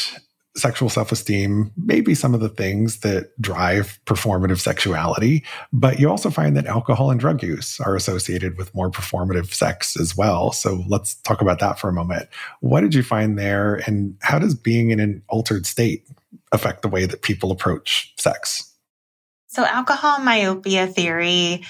sexual 0.56 0.88
self 0.88 1.12
esteem 1.12 1.70
may 1.76 2.00
be 2.00 2.14
some 2.14 2.34
of 2.34 2.40
the 2.40 2.48
things 2.48 3.00
that 3.00 3.30
drive 3.40 3.98
performative 4.06 4.58
sexuality, 4.58 5.44
but 5.72 6.00
you 6.00 6.08
also 6.08 6.30
find 6.30 6.56
that 6.56 6.66
alcohol 6.66 7.10
and 7.10 7.20
drug 7.20 7.42
use 7.42 7.78
are 7.80 7.94
associated 7.94 8.56
with 8.56 8.74
more 8.74 8.90
performative 8.90 9.52
sex 9.52 9.98
as 9.98 10.16
well. 10.16 10.52
So 10.52 10.82
let's 10.88 11.14
talk 11.16 11.40
about 11.40 11.58
that 11.60 11.78
for 11.78 11.88
a 11.88 11.92
moment. 11.92 12.28
What 12.60 12.80
did 12.80 12.94
you 12.94 13.02
find 13.02 13.38
there, 13.38 13.76
and 13.86 14.16
how 14.22 14.38
does 14.38 14.54
being 14.54 14.90
in 14.90 15.00
an 15.00 15.22
altered 15.28 15.66
state 15.66 16.06
affect 16.52 16.82
the 16.82 16.88
way 16.88 17.06
that 17.06 17.22
people 17.22 17.50
approach 17.50 18.14
sex? 18.18 18.72
So, 19.48 19.64
alcohol 19.64 20.18
myopia 20.20 20.86
theory 20.86 21.64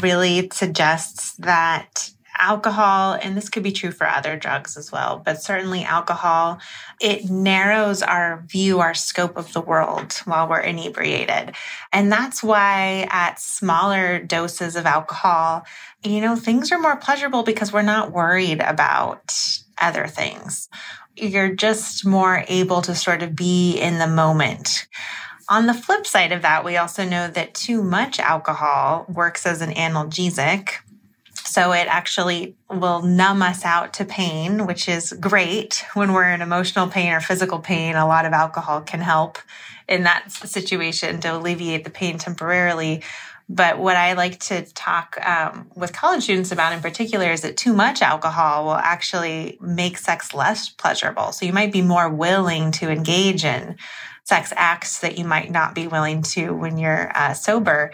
really 0.00 0.48
suggests 0.52 1.34
that 1.36 2.10
alcohol, 2.42 3.16
and 3.22 3.36
this 3.36 3.48
could 3.48 3.62
be 3.62 3.70
true 3.70 3.92
for 3.92 4.06
other 4.06 4.36
drugs 4.36 4.76
as 4.76 4.90
well, 4.90 5.22
but 5.24 5.40
certainly 5.40 5.84
alcohol, 5.84 6.58
it 7.00 7.30
narrows 7.30 8.02
our 8.02 8.42
view, 8.48 8.80
our 8.80 8.94
scope 8.94 9.36
of 9.36 9.52
the 9.52 9.60
world 9.60 10.14
while 10.24 10.48
we're 10.48 10.58
inebriated. 10.58 11.54
And 11.92 12.10
that's 12.10 12.42
why 12.42 13.06
at 13.10 13.40
smaller 13.40 14.18
doses 14.18 14.74
of 14.74 14.86
alcohol, 14.86 15.64
you 16.02 16.20
know, 16.20 16.34
things 16.34 16.72
are 16.72 16.80
more 16.80 16.96
pleasurable 16.96 17.44
because 17.44 17.72
we're 17.72 17.82
not 17.82 18.10
worried 18.10 18.60
about 18.60 19.32
other 19.78 20.08
things. 20.08 20.68
You're 21.16 21.54
just 21.54 22.04
more 22.04 22.44
able 22.48 22.82
to 22.82 22.94
sort 22.96 23.22
of 23.22 23.36
be 23.36 23.78
in 23.78 23.98
the 23.98 24.08
moment. 24.08 24.88
On 25.48 25.66
the 25.66 25.74
flip 25.74 26.06
side 26.06 26.32
of 26.32 26.42
that, 26.42 26.64
we 26.64 26.76
also 26.76 27.04
know 27.04 27.28
that 27.28 27.54
too 27.54 27.84
much 27.84 28.18
alcohol 28.18 29.06
works 29.08 29.46
as 29.46 29.60
an 29.60 29.70
analgesic, 29.74 30.78
so 31.44 31.72
it 31.72 31.86
actually 31.88 32.56
will 32.70 33.02
numb 33.02 33.42
us 33.42 33.64
out 33.64 33.94
to 33.94 34.04
pain, 34.04 34.66
which 34.66 34.88
is 34.88 35.12
great 35.12 35.84
when 35.94 36.12
we're 36.12 36.30
in 36.30 36.40
emotional 36.40 36.88
pain 36.88 37.12
or 37.12 37.20
physical 37.20 37.58
pain. 37.58 37.96
A 37.96 38.06
lot 38.06 38.24
of 38.24 38.32
alcohol 38.32 38.80
can 38.80 39.00
help 39.00 39.38
in 39.88 40.04
that 40.04 40.30
situation 40.30 41.20
to 41.20 41.36
alleviate 41.36 41.84
the 41.84 41.90
pain 41.90 42.18
temporarily. 42.18 43.02
But 43.48 43.78
what 43.78 43.96
I 43.96 44.14
like 44.14 44.38
to 44.40 44.62
talk 44.72 45.18
um, 45.26 45.70
with 45.74 45.92
college 45.92 46.22
students 46.22 46.52
about 46.52 46.72
in 46.72 46.80
particular 46.80 47.30
is 47.30 47.42
that 47.42 47.56
too 47.56 47.74
much 47.74 48.00
alcohol 48.00 48.64
will 48.64 48.72
actually 48.72 49.58
make 49.60 49.98
sex 49.98 50.32
less 50.32 50.68
pleasurable. 50.68 51.32
So 51.32 51.44
you 51.44 51.52
might 51.52 51.72
be 51.72 51.82
more 51.82 52.08
willing 52.08 52.70
to 52.72 52.90
engage 52.90 53.44
in 53.44 53.76
sex 54.24 54.52
acts 54.56 55.00
that 55.00 55.18
you 55.18 55.24
might 55.24 55.50
not 55.50 55.74
be 55.74 55.86
willing 55.86 56.22
to 56.22 56.52
when 56.52 56.78
you're 56.78 57.10
uh, 57.14 57.34
sober 57.34 57.92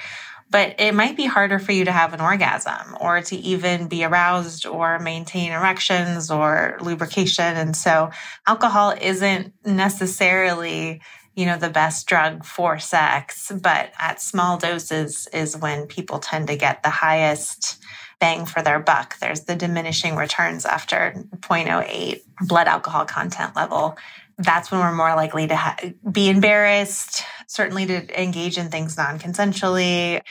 but 0.51 0.77
it 0.79 0.95
might 0.95 1.17
be 1.17 1.27
harder 1.27 1.59
for 1.59 1.73
you 1.73 1.85
to 1.85 1.93
have 1.93 2.15
an 2.15 2.21
orgasm 2.21 2.97
or 3.01 3.21
to 3.21 3.37
even 3.37 3.89
be 3.89 4.05
aroused 4.05 4.67
or 4.67 4.99
maintain 4.99 5.53
erections 5.53 6.31
or 6.31 6.79
lubrication. 6.81 7.57
And 7.57 7.77
so 7.77 8.11
alcohol 8.47 8.95
isn't 9.01 9.53
necessarily 9.65 11.01
you 11.35 11.47
know 11.47 11.57
the 11.57 11.71
best 11.71 12.09
drug 12.09 12.45
for 12.45 12.81
sex 12.81 13.53
but 13.63 13.93
at 13.97 14.21
small 14.21 14.59
doses 14.59 15.29
is 15.33 15.57
when 15.57 15.87
people 15.87 16.19
tend 16.19 16.49
to 16.49 16.57
get 16.57 16.83
the 16.83 16.91
highest 16.91 17.81
bang 18.19 18.45
for 18.45 18.61
their 18.61 18.81
buck 18.81 19.17
there's 19.21 19.43
the 19.43 19.55
diminishing 19.55 20.17
returns 20.17 20.67
after 20.67 21.15
0.08 21.37 22.23
blood 22.41 22.67
alcohol 22.67 23.05
content 23.05 23.55
level 23.55 23.97
that's 24.39 24.71
when 24.71 24.81
we're 24.81 24.93
more 24.93 25.15
likely 25.15 25.47
to 25.49 25.57
ha- 25.57 25.77
be 26.11 26.29
embarrassed, 26.29 27.25
certainly 27.49 27.87
to 27.87 28.23
engage 28.23 28.57
in 28.57 28.71
things 28.71 28.97
non 28.97 29.19
consensually, 29.19 30.23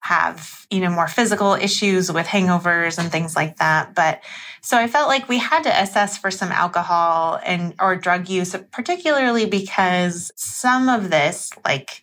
have, 0.00 0.66
you 0.70 0.80
know, 0.80 0.90
more 0.90 1.08
physical 1.08 1.54
issues 1.54 2.12
with 2.12 2.26
hangovers 2.26 2.98
and 2.98 3.10
things 3.10 3.34
like 3.34 3.56
that. 3.56 3.94
But 3.94 4.22
so 4.60 4.76
I 4.76 4.86
felt 4.86 5.08
like 5.08 5.28
we 5.28 5.38
had 5.38 5.62
to 5.62 5.82
assess 5.82 6.18
for 6.18 6.30
some 6.30 6.52
alcohol 6.52 7.40
and 7.44 7.74
or 7.80 7.96
drug 7.96 8.28
use, 8.28 8.54
particularly 8.70 9.46
because 9.46 10.30
some 10.36 10.88
of 10.88 11.10
this, 11.10 11.50
like 11.64 12.02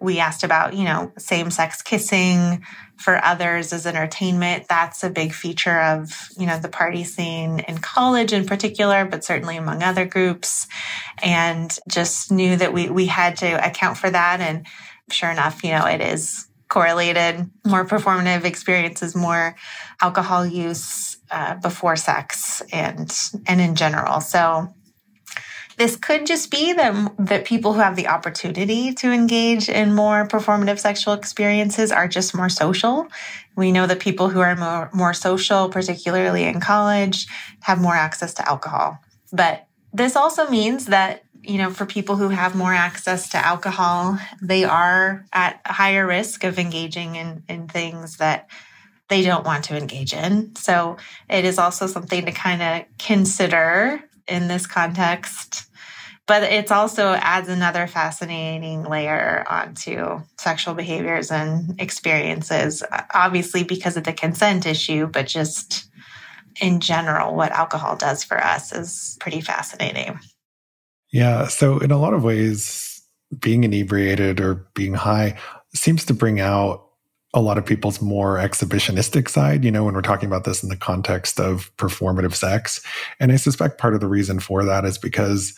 we 0.00 0.18
asked 0.18 0.42
about, 0.42 0.74
you 0.74 0.84
know, 0.84 1.12
same 1.18 1.50
sex 1.50 1.82
kissing 1.82 2.64
for 3.00 3.24
others 3.24 3.72
as 3.72 3.86
entertainment. 3.86 4.66
That's 4.68 5.02
a 5.02 5.08
big 5.08 5.32
feature 5.32 5.80
of, 5.80 6.28
you 6.38 6.46
know, 6.46 6.58
the 6.58 6.68
party 6.68 7.02
scene 7.04 7.60
in 7.60 7.78
college 7.78 8.34
in 8.34 8.44
particular, 8.44 9.06
but 9.06 9.24
certainly 9.24 9.56
among 9.56 9.82
other 9.82 10.04
groups. 10.04 10.68
And 11.22 11.74
just 11.88 12.30
knew 12.30 12.56
that 12.56 12.74
we, 12.74 12.90
we 12.90 13.06
had 13.06 13.38
to 13.38 13.66
account 13.66 13.96
for 13.96 14.10
that. 14.10 14.40
And 14.40 14.66
sure 15.10 15.30
enough, 15.30 15.64
you 15.64 15.70
know, 15.70 15.86
it 15.86 16.02
is 16.02 16.46
correlated, 16.68 17.50
more 17.64 17.86
performative 17.86 18.44
experiences, 18.44 19.16
more 19.16 19.56
alcohol 20.00 20.46
use 20.46 21.16
uh, 21.30 21.54
before 21.54 21.96
sex 21.96 22.62
and, 22.70 23.10
and 23.46 23.60
in 23.60 23.74
general. 23.76 24.20
So 24.20 24.72
this 25.80 25.96
could 25.96 26.26
just 26.26 26.50
be 26.50 26.74
that, 26.74 27.10
that 27.18 27.46
people 27.46 27.72
who 27.72 27.80
have 27.80 27.96
the 27.96 28.06
opportunity 28.06 28.92
to 28.92 29.10
engage 29.10 29.70
in 29.70 29.94
more 29.94 30.28
performative 30.28 30.78
sexual 30.78 31.14
experiences 31.14 31.90
are 31.90 32.06
just 32.06 32.34
more 32.34 32.50
social. 32.50 33.06
We 33.56 33.72
know 33.72 33.86
that 33.86 33.98
people 33.98 34.28
who 34.28 34.40
are 34.40 34.54
more, 34.56 34.90
more 34.92 35.14
social, 35.14 35.70
particularly 35.70 36.44
in 36.44 36.60
college, 36.60 37.26
have 37.60 37.80
more 37.80 37.94
access 37.94 38.34
to 38.34 38.46
alcohol. 38.46 38.98
But 39.32 39.68
this 39.90 40.16
also 40.16 40.50
means 40.50 40.86
that 40.86 41.24
you 41.42 41.56
know, 41.56 41.70
for 41.70 41.86
people 41.86 42.16
who 42.16 42.28
have 42.28 42.54
more 42.54 42.74
access 42.74 43.30
to 43.30 43.38
alcohol, 43.38 44.18
they 44.42 44.64
are 44.64 45.24
at 45.32 45.62
higher 45.64 46.06
risk 46.06 46.44
of 46.44 46.58
engaging 46.58 47.16
in, 47.16 47.42
in 47.48 47.66
things 47.66 48.18
that 48.18 48.50
they 49.08 49.22
don't 49.22 49.46
want 49.46 49.64
to 49.64 49.78
engage 49.78 50.12
in. 50.12 50.54
So 50.56 50.98
it 51.30 51.46
is 51.46 51.58
also 51.58 51.86
something 51.86 52.26
to 52.26 52.32
kind 52.32 52.60
of 52.60 52.98
consider 52.98 54.04
in 54.28 54.48
this 54.48 54.66
context 54.66 55.69
but 56.30 56.44
it's 56.44 56.70
also 56.70 57.14
adds 57.14 57.48
another 57.48 57.88
fascinating 57.88 58.84
layer 58.84 59.44
onto 59.50 60.20
sexual 60.38 60.74
behaviors 60.74 61.28
and 61.28 61.74
experiences 61.80 62.84
obviously 63.12 63.64
because 63.64 63.96
of 63.96 64.04
the 64.04 64.12
consent 64.12 64.64
issue 64.64 65.08
but 65.08 65.26
just 65.26 65.86
in 66.60 66.78
general 66.78 67.34
what 67.34 67.50
alcohol 67.50 67.96
does 67.96 68.22
for 68.22 68.38
us 68.38 68.72
is 68.72 69.16
pretty 69.18 69.40
fascinating 69.40 70.20
yeah 71.12 71.48
so 71.48 71.80
in 71.80 71.90
a 71.90 71.98
lot 71.98 72.14
of 72.14 72.22
ways 72.22 73.02
being 73.40 73.64
inebriated 73.64 74.38
or 74.40 74.54
being 74.74 74.94
high 74.94 75.36
seems 75.74 76.04
to 76.04 76.14
bring 76.14 76.38
out 76.38 76.86
a 77.34 77.40
lot 77.40 77.58
of 77.58 77.66
people's 77.66 78.00
more 78.02 78.38
exhibitionistic 78.38 79.28
side, 79.28 79.64
you 79.64 79.70
know, 79.70 79.84
when 79.84 79.94
we're 79.94 80.02
talking 80.02 80.26
about 80.26 80.42
this 80.42 80.64
in 80.64 80.68
the 80.68 80.76
context 80.76 81.38
of 81.38 81.70
performative 81.76 82.34
sex. 82.34 82.84
And 83.20 83.30
I 83.30 83.36
suspect 83.36 83.78
part 83.78 83.94
of 83.94 84.00
the 84.00 84.08
reason 84.08 84.40
for 84.40 84.64
that 84.64 84.84
is 84.84 84.98
because 84.98 85.56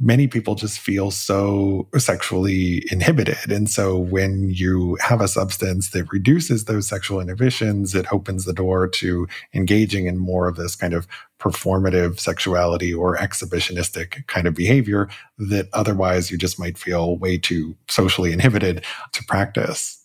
many 0.00 0.26
people 0.26 0.54
just 0.54 0.80
feel 0.80 1.10
so 1.10 1.86
sexually 1.98 2.82
inhibited. 2.90 3.50
And 3.52 3.68
so 3.68 3.98
when 3.98 4.48
you 4.48 4.96
have 5.00 5.20
a 5.20 5.28
substance 5.28 5.90
that 5.90 6.10
reduces 6.10 6.64
those 6.64 6.88
sexual 6.88 7.20
inhibitions, 7.20 7.94
it 7.94 8.10
opens 8.10 8.46
the 8.46 8.54
door 8.54 8.88
to 8.88 9.28
engaging 9.52 10.06
in 10.06 10.16
more 10.16 10.48
of 10.48 10.56
this 10.56 10.74
kind 10.74 10.94
of 10.94 11.06
performative 11.38 12.18
sexuality 12.18 12.92
or 12.92 13.16
exhibitionistic 13.16 14.26
kind 14.26 14.46
of 14.46 14.54
behavior 14.54 15.08
that 15.38 15.68
otherwise 15.72 16.30
you 16.30 16.38
just 16.38 16.58
might 16.58 16.78
feel 16.78 17.16
way 17.18 17.36
too 17.36 17.76
socially 17.88 18.32
inhibited 18.32 18.84
to 19.12 19.22
practice. 19.24 19.98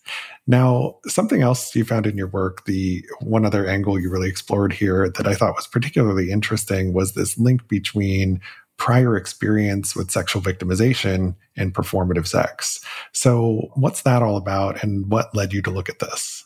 Now, 0.47 0.97
something 1.08 1.41
else 1.41 1.75
you 1.75 1.84
found 1.84 2.05
in 2.05 2.17
your 2.17 2.27
work, 2.27 2.65
the 2.65 3.03
one 3.21 3.45
other 3.45 3.67
angle 3.67 3.99
you 3.99 4.12
really 4.12 4.29
explored 4.29 4.71
here 4.71 5.10
that 5.10 5.25
I 5.25 5.34
thought 5.34 5.55
was 5.55 5.65
particularly 5.65 6.29
interesting 6.29 6.93
was 6.93 7.13
this 7.13 7.38
link 7.38 7.67
between 7.67 8.41
prior 8.77 9.15
experience 9.15 9.95
with 9.95 10.11
sexual 10.11 10.41
victimization 10.41 11.35
and 11.55 11.73
performative 11.73 12.27
sex. 12.27 12.83
So, 13.13 13.69
what's 13.75 14.01
that 14.03 14.21
all 14.21 14.38
about 14.38 14.83
and 14.83 15.09
what 15.09 15.35
led 15.35 15.53
you 15.53 15.61
to 15.63 15.71
look 15.71 15.89
at 15.89 15.99
this? 15.99 16.43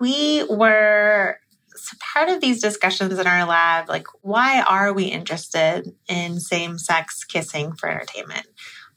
We 0.00 0.44
were 0.44 1.38
so 1.74 1.96
part 2.12 2.28
of 2.28 2.40
these 2.40 2.60
discussions 2.60 3.18
in 3.18 3.26
our 3.26 3.46
lab 3.46 3.88
like 3.88 4.06
why 4.20 4.60
are 4.62 4.92
we 4.92 5.04
interested 5.04 5.90
in 6.08 6.38
same-sex 6.38 7.24
kissing 7.24 7.72
for 7.74 7.88
entertainment? 7.88 8.46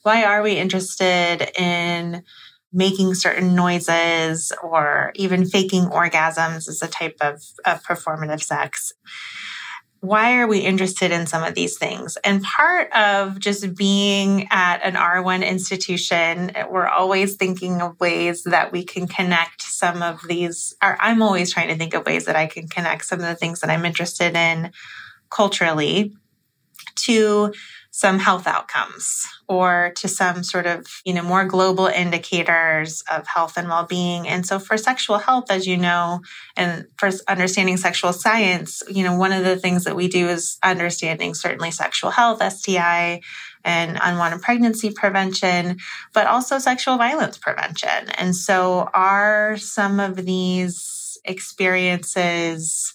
Why 0.04 0.24
are 0.24 0.42
we 0.42 0.54
interested 0.54 1.50
in 1.60 2.24
making 2.72 3.16
certain 3.16 3.56
noises 3.56 4.52
or 4.62 5.12
even 5.16 5.46
faking 5.46 5.86
orgasms 5.86 6.68
as 6.68 6.82
a 6.84 6.88
type 6.88 7.18
of, 7.22 7.42
of 7.66 7.82
performative 7.84 8.44
sex? 8.44 8.94
Why 10.06 10.38
are 10.38 10.48
we 10.48 10.60
interested 10.60 11.12
in 11.12 11.28
some 11.28 11.44
of 11.44 11.56
these 11.56 11.78
things? 11.78 12.18
And 12.24 12.44
part 12.44 12.92
of 12.94 13.40
just 13.40 13.76
being 13.76 14.48
at 14.52 14.84
an 14.84 14.94
R1 14.94 15.48
institution, 15.48 16.52
we're 16.70 16.88
always 16.88 17.36
thinking 17.36 17.82
of 17.82 18.00
ways 18.00 18.44
that 18.44 18.72
we 18.72 18.84
can 18.84 19.08
connect 19.08 19.62
some 19.62 20.02
of 20.02 20.22
these, 20.28 20.76
or 20.84 20.98
I'm 21.00 21.22
always 21.22 21.54
trying 21.54 21.70
to 21.70 21.76
think 21.76 21.94
of 21.94 22.06
ways 22.06 22.26
that 22.26 22.36
I 22.36 22.48
can 22.48 22.68
connect 22.68 23.06
some 23.06 23.20
of 23.20 23.26
the 23.26 23.36
things 23.36 23.62
that 23.62 23.70
I'm 23.70 23.86
interested 23.86 24.36
in 24.36 24.72
culturally 25.30 26.14
to 26.96 27.54
some 27.98 28.20
health 28.20 28.46
outcomes 28.46 29.26
or 29.48 29.94
to 29.96 30.10
some 30.10 30.44
sort 30.44 30.66
of, 30.66 30.86
you 31.06 31.14
know, 31.14 31.24
more 31.24 31.46
global 31.46 31.86
indicators 31.88 33.02
of 33.10 33.26
health 33.26 33.56
and 33.56 33.70
well-being. 33.70 34.28
And 34.28 34.46
so 34.46 34.60
for 34.60 34.76
sexual 34.76 35.18
health, 35.18 35.50
as 35.50 35.66
you 35.66 35.78
know, 35.78 36.20
and 36.58 36.88
for 36.98 37.10
understanding 37.30 37.78
sexual 37.78 38.12
science, 38.12 38.84
you 38.90 39.02
know, 39.02 39.16
one 39.16 39.32
of 39.32 39.46
the 39.46 39.56
things 39.56 39.86
that 39.86 39.96
we 39.96 40.10
do 40.10 40.28
is 40.28 40.58
understanding 40.62 41.34
certainly 41.34 41.72
sexual 41.72 42.10
health, 42.10 42.44
STI, 42.44 43.22
and 43.64 43.98
unwanted 44.04 44.42
pregnancy 44.42 44.92
prevention, 44.92 45.78
but 46.14 46.28
also 46.28 46.60
sexual 46.60 46.98
violence 46.98 47.38
prevention. 47.38 48.10
And 48.18 48.36
so 48.36 48.90
are 48.94 49.56
some 49.56 50.02
of 50.02 50.18
these 50.26 51.18
experiences 51.24 52.94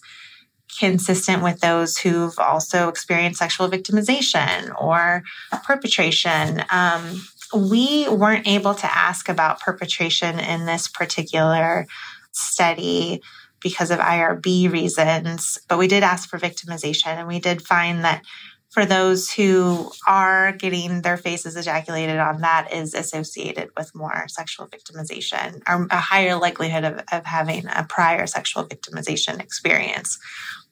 consistent 0.81 1.43
with 1.43 1.59
those 1.59 1.95
who've 1.99 2.39
also 2.39 2.89
experienced 2.89 3.37
sexual 3.37 3.69
victimization 3.69 4.73
or 4.81 5.21
perpetration. 5.63 6.63
Um, 6.71 7.21
we 7.55 8.09
weren't 8.09 8.47
able 8.47 8.73
to 8.73 8.97
ask 8.97 9.29
about 9.29 9.59
perpetration 9.59 10.39
in 10.39 10.65
this 10.65 10.87
particular 10.87 11.85
study 12.31 13.21
because 13.61 13.91
of 13.91 13.99
IRB 13.99 14.71
reasons, 14.71 15.59
but 15.69 15.77
we 15.77 15.87
did 15.87 16.01
ask 16.01 16.27
for 16.27 16.39
victimization 16.39 17.15
and 17.15 17.27
we 17.27 17.39
did 17.39 17.61
find 17.61 18.03
that 18.03 18.23
for 18.71 18.83
those 18.83 19.29
who 19.31 19.91
are 20.07 20.53
getting 20.53 21.03
their 21.03 21.17
faces 21.17 21.55
ejaculated 21.55 22.17
on, 22.17 22.41
that 22.41 22.73
is 22.73 22.95
associated 22.95 23.69
with 23.77 23.93
more 23.93 24.25
sexual 24.29 24.67
victimization 24.67 25.61
or 25.69 25.85
a 25.91 25.97
higher 25.97 26.37
likelihood 26.37 26.85
of, 26.85 27.03
of 27.11 27.23
having 27.25 27.67
a 27.67 27.85
prior 27.87 28.25
sexual 28.25 28.65
victimization 28.65 29.39
experience 29.39 30.17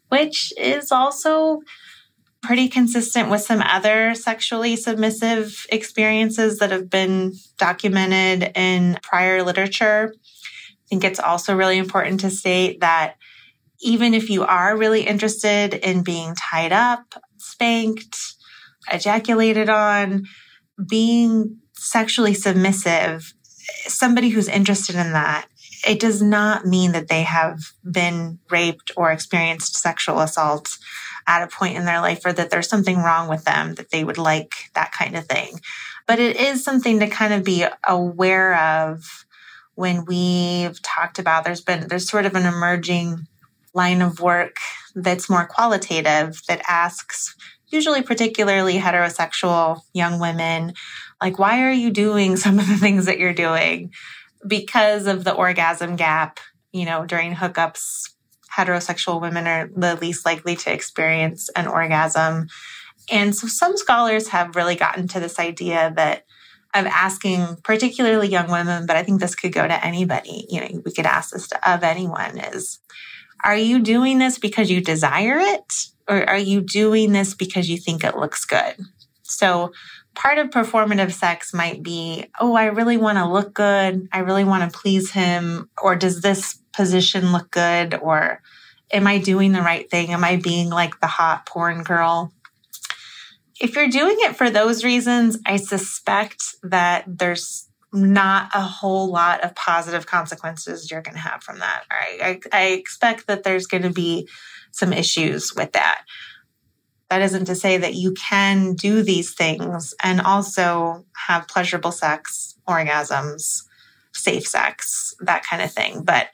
which 0.10 0.54
is 0.58 0.91
also 0.91 1.62
pretty 2.41 2.69
consistent 2.69 3.30
with 3.30 3.41
some 3.41 3.62
other 3.62 4.13
sexually 4.15 4.76
submissive 4.76 5.65
experiences 5.72 6.60
that 6.60 6.72
have 6.72 6.89
been 6.89 7.34
documented 7.58 8.52
in 8.56 8.98
prior 9.02 9.43
literature. 9.43 10.13
I 10.15 10.88
think 10.89 11.04
it's 11.04 11.19
also 11.19 11.56
really 11.56 11.78
important 11.78 12.22
to 12.22 12.30
state 12.30 12.80
that 12.80 13.15
even 13.82 14.13
if 14.13 14.30
you 14.30 14.43
are 14.43 14.78
really 14.78 15.02
interested 15.02 15.74
in 15.74 16.04
being 16.04 16.34
tied 16.36 16.72
up, 16.72 17.13
spanked, 17.38 18.17
ejaculated 18.91 19.69
on, 19.69 20.26
being 20.89 21.58
sexually 21.74 22.34
submissive, 22.34 23.34
somebody 23.86 24.30
who's 24.30 24.48
interested 24.48 24.95
in 24.95 25.13
that 25.13 25.48
it 25.88 26.00
does 26.00 26.22
not 26.22 26.65
mean 26.65 26.92
that 26.92 27.08
they 27.08 27.24
have 27.24 27.60
been 27.89 28.39
raped 28.50 28.92
or 28.98 29.12
experienced 29.12 29.76
sexual 29.78 30.20
assault 30.20 30.78
at 31.28 31.44
a 31.44 31.48
point 31.48 31.78
in 31.78 31.86
their 31.86 32.02
life 32.02 32.26
or 32.26 32.34
that 32.34 32.50
there's 32.50 32.68
something 32.68 32.98
wrong 32.98 33.30
with 33.30 33.46
them 33.46 33.76
that 33.76 33.92
they 33.92 34.04
would 34.04 34.18
like 34.18 34.52
that 34.74 34.92
kind 34.92 35.15
of 35.15 35.26
thing. 35.26 35.60
But 36.08 36.20
it 36.20 36.38
is 36.38 36.63
something 36.63 37.00
to 37.00 37.08
kind 37.08 37.34
of 37.34 37.44
be 37.44 37.65
aware 37.88 38.56
of 38.56 39.26
when 39.76 40.04
we've 40.06 40.82
talked 40.82 41.20
about 41.20 41.46
there's 41.46 41.62
been 41.62 41.88
there's 41.88 42.10
sort 42.10 42.26
of 42.26 42.36
an 42.36 42.46
emerging 42.46 43.28
line 43.74 44.02
of 44.02 44.20
work 44.20 44.58
that's 44.96 45.30
more 45.30 45.46
qualitative 45.46 46.42
that 46.48 46.62
asks 46.68 47.36
usually 47.68 48.02
particularly 48.02 48.78
heterosexual 48.78 49.82
young 49.94 50.20
women 50.20 50.74
like 51.22 51.39
why 51.39 51.63
are 51.63 51.72
you 51.72 51.92
doing 51.92 52.36
some 52.36 52.60
of 52.60 52.68
the 52.68 52.76
things 52.76 53.06
that 53.06 53.20
you're 53.20 53.34
doing 53.34 53.89
because 54.47 55.08
of 55.08 55.23
the 55.23 55.34
orgasm 55.34 55.95
gap, 55.95 56.39
you 56.71 56.86
know, 56.86 57.06
during 57.06 57.36
hookups, 57.36 58.12
heterosexual 58.56 59.21
women 59.21 59.47
are 59.47 59.69
the 59.75 59.95
least 59.95 60.25
likely 60.25 60.56
to 60.56 60.73
experience 60.73 61.49
an 61.56 61.67
orgasm. 61.67 62.47
And 63.12 63.36
so 63.36 63.47
some 63.47 63.78
scholars 63.78 64.30
have 64.30 64.56
really 64.56 64.75
gotten 64.75 65.08
to 65.10 65.19
this 65.19 65.39
idea 65.39 65.93
that 65.95 66.25
of 66.75 66.86
asking 66.86 67.58
particularly 67.63 68.28
young 68.28 68.52
women, 68.52 68.86
but 68.86 68.95
I 68.95 69.04
think 69.04 69.19
this 69.19 69.34
could 69.34 69.52
go 69.52 69.67
to 69.67 69.86
anybody, 69.86 70.45
you 70.49 70.62
know, 70.62 70.82
we 70.86 70.91
could 70.91 71.08
ask 71.08 71.32
this 71.32 71.47
to, 71.47 71.71
of 71.71 71.84
anyone 71.84 72.38
is, 72.38 72.80
are 73.43 73.58
you 73.58 73.80
doing 73.80 74.19
this 74.19 74.38
because 74.38 74.69
you 74.69 74.82
desire 74.82 75.38
it? 75.39 75.86
Or 76.08 76.28
are 76.30 76.38
you 76.38 76.62
doing 76.62 77.12
this 77.12 77.34
because 77.34 77.69
you 77.69 77.78
think 77.78 78.04
it 78.04 78.17
looks 78.17 78.45
good? 78.45 78.75
So 79.23 79.71
part 80.19 80.38
of 80.38 80.49
performative 80.49 81.13
sex 81.13 81.53
might 81.53 81.82
be, 81.82 82.25
oh, 82.41 82.53
I 82.53 82.65
really 82.65 82.97
want 82.97 83.17
to 83.17 83.25
look 83.25 83.53
good. 83.53 84.10
I 84.12 84.19
really 84.19 84.43
want 84.43 84.69
to 84.69 84.77
please 84.77 85.12
him. 85.12 85.69
Or 85.82 85.95
does 85.95 86.19
this 86.19 86.60
position 86.73 87.32
look 87.32 87.49
good? 87.51 87.95
Or 87.95 88.41
am 88.91 89.08
I 89.08 89.19
doing 89.19 89.53
the 89.53 89.62
right 89.62 89.89
thing? 89.89 90.12
Am 90.12 90.25
I 90.25 90.36
being 90.36 90.69
like 90.69 90.99
the 90.99 91.08
hot 91.08 91.45
porn 91.45 91.84
girl? 91.84 92.34
If 93.62 93.77
you're 93.77 93.88
doing 93.88 94.17
it 94.19 94.36
for 94.36 94.49
those 94.49 94.84
reasons, 94.84 95.38
I 95.45 95.55
suspect 95.55 96.55
that 96.63 97.05
there's 97.08 97.69
not 97.93 98.51
a 98.53 98.62
whole 98.62 99.10
lot 99.10 99.41
of 99.45 99.55
positive 99.55 100.05
consequences 100.05 100.91
you're 100.91 101.01
going 101.01 101.15
to 101.15 101.21
have 101.21 101.43
from 101.43 101.60
that. 101.60 101.86
I, 101.89 102.41
I 102.51 102.65
expect 102.71 103.27
that 103.27 103.43
there's 103.43 103.67
going 103.67 103.84
to 103.84 103.89
be 103.89 104.27
some 104.71 104.91
issues 104.91 105.55
with 105.55 105.71
that. 105.71 106.03
That 107.10 107.22
isn't 107.22 107.45
to 107.45 107.56
say 107.56 107.78
that 107.78 107.95
you 107.95 108.13
can 108.13 108.76
do 108.76 109.02
these 109.02 109.34
things 109.34 109.93
and 110.04 110.22
also 110.22 111.06
have 111.28 111.48
pleasurable 111.48 111.91
sex, 111.91 112.56
orgasms, 112.67 113.63
safe 114.13 114.48
sex, 114.48 115.15
that 115.19 115.43
kind 115.43 115.62
of 115.62 115.72
thing. 115.72 116.04
But 116.04 116.28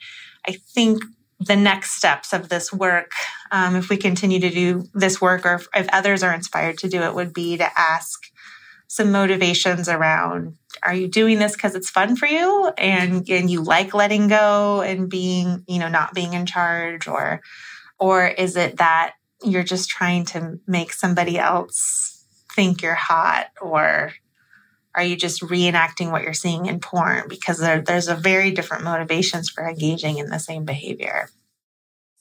I 0.46 0.52
think 0.74 1.02
the 1.40 1.56
next 1.56 1.92
steps 1.92 2.32
of 2.32 2.48
this 2.48 2.72
work, 2.72 3.10
um, 3.50 3.76
if 3.76 3.88
we 3.88 3.96
continue 3.96 4.40
to 4.40 4.50
do 4.50 4.84
this 4.94 5.20
work 5.20 5.44
or 5.44 5.54
if, 5.54 5.68
if 5.74 5.88
others 5.92 6.22
are 6.22 6.34
inspired 6.34 6.78
to 6.78 6.88
do 6.88 7.02
it, 7.02 7.14
would 7.14 7.32
be 7.32 7.56
to 7.56 7.68
ask 7.78 8.20
some 8.88 9.10
motivations 9.10 9.88
around 9.88 10.56
are 10.82 10.94
you 10.94 11.08
doing 11.08 11.38
this 11.38 11.54
because 11.54 11.74
it's 11.74 11.90
fun 11.90 12.16
for 12.16 12.26
you 12.26 12.70
and 12.78 13.28
and 13.28 13.50
you 13.50 13.62
like 13.62 13.94
letting 13.94 14.28
go 14.28 14.80
and 14.82 15.08
being 15.08 15.64
you 15.66 15.78
know 15.78 15.88
not 15.88 16.14
being 16.14 16.34
in 16.34 16.46
charge 16.46 17.08
or 17.08 17.40
or 17.98 18.26
is 18.26 18.56
it 18.56 18.76
that 18.76 19.14
you're 19.42 19.64
just 19.64 19.88
trying 19.88 20.24
to 20.26 20.58
make 20.66 20.92
somebody 20.92 21.38
else 21.38 22.24
think 22.54 22.82
you're 22.82 22.94
hot 22.94 23.48
or 23.60 24.12
are 24.94 25.04
you 25.04 25.14
just 25.14 25.42
reenacting 25.42 26.10
what 26.10 26.22
you're 26.22 26.32
seeing 26.32 26.66
in 26.66 26.80
porn? 26.80 27.24
Because 27.28 27.58
there, 27.58 27.82
there's 27.82 28.08
a 28.08 28.14
very 28.14 28.50
different 28.50 28.82
motivations 28.82 29.50
for 29.50 29.68
engaging 29.68 30.16
in 30.16 30.30
the 30.30 30.38
same 30.38 30.64
behavior. 30.64 31.28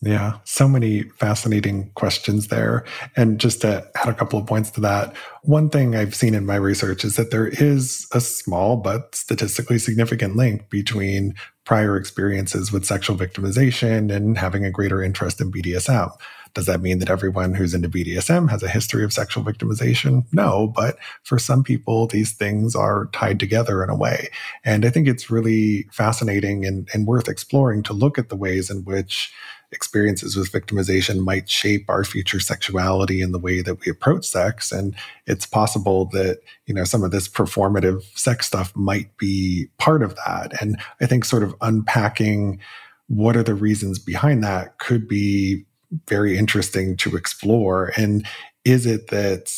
Yeah, 0.01 0.39
so 0.43 0.67
many 0.67 1.03
fascinating 1.03 1.89
questions 1.95 2.49
there. 2.49 2.83
And 3.15 3.39
just 3.39 3.61
to 3.61 3.89
add 3.95 4.09
a 4.09 4.13
couple 4.13 4.37
of 4.37 4.45
points 4.45 4.69
to 4.71 4.81
that, 4.81 5.15
one 5.41 5.69
thing 5.69 5.95
I've 5.95 6.13
seen 6.13 6.35
in 6.35 6.45
my 6.45 6.57
research 6.57 7.05
is 7.05 7.15
that 7.15 7.31
there 7.31 7.47
is 7.47 8.05
a 8.11 8.19
small 8.19 8.75
but 8.75 9.15
statistically 9.15 9.79
significant 9.79 10.35
link 10.35 10.69
between 10.69 11.33
prior 11.63 11.97
experiences 11.97 12.71
with 12.71 12.85
sexual 12.85 13.15
victimization 13.15 14.13
and 14.13 14.37
having 14.37 14.65
a 14.65 14.69
greater 14.69 15.01
interest 15.01 15.41
in 15.41 15.51
BDSM. 15.51 16.11
Does 16.55 16.65
that 16.67 16.81
mean 16.81 16.99
that 16.99 17.09
everyone 17.09 17.53
who's 17.53 17.73
into 17.73 17.89
BDSM 17.89 18.49
has 18.49 18.63
a 18.63 18.69
history 18.69 19.03
of 19.03 19.11
sexual 19.11 19.43
victimization? 19.43 20.23
No, 20.31 20.71
but 20.73 20.97
for 21.23 21.37
some 21.37 21.63
people, 21.63 22.07
these 22.07 22.31
things 22.31 22.75
are 22.75 23.07
tied 23.07 23.41
together 23.41 23.83
in 23.83 23.89
a 23.89 23.95
way. 23.95 24.29
And 24.63 24.85
I 24.85 24.89
think 24.89 25.07
it's 25.07 25.29
really 25.29 25.83
fascinating 25.91 26.65
and, 26.65 26.87
and 26.93 27.05
worth 27.05 27.27
exploring 27.27 27.83
to 27.83 27.93
look 27.93 28.17
at 28.17 28.29
the 28.29 28.37
ways 28.37 28.69
in 28.69 28.85
which 28.85 29.33
experiences 29.71 30.37
with 30.37 30.51
victimization 30.51 31.25
might 31.25 31.49
shape 31.49 31.89
our 31.89 32.05
future 32.05 32.39
sexuality 32.39 33.21
and 33.21 33.33
the 33.33 33.39
way 33.39 33.61
that 33.61 33.81
we 33.81 33.91
approach 33.91 34.23
sex 34.23 34.71
and 34.71 34.95
it's 35.25 35.45
possible 35.45 36.05
that 36.05 36.39
you 36.67 36.73
know 36.73 36.83
some 36.83 37.03
of 37.03 37.11
this 37.11 37.27
performative 37.27 38.03
sex 38.17 38.45
stuff 38.45 38.73
might 38.75 39.17
be 39.17 39.67
part 39.77 40.03
of 40.03 40.15
that 40.17 40.53
and 40.61 40.79
i 41.01 41.05
think 41.05 41.25
sort 41.25 41.43
of 41.43 41.53
unpacking 41.61 42.59
what 43.07 43.35
are 43.35 43.43
the 43.43 43.55
reasons 43.55 43.99
behind 43.99 44.43
that 44.43 44.77
could 44.77 45.07
be 45.07 45.65
very 46.07 46.37
interesting 46.37 46.97
to 46.97 47.15
explore. 47.15 47.91
And 47.97 48.25
is 48.63 48.85
it 48.85 49.07
that 49.09 49.49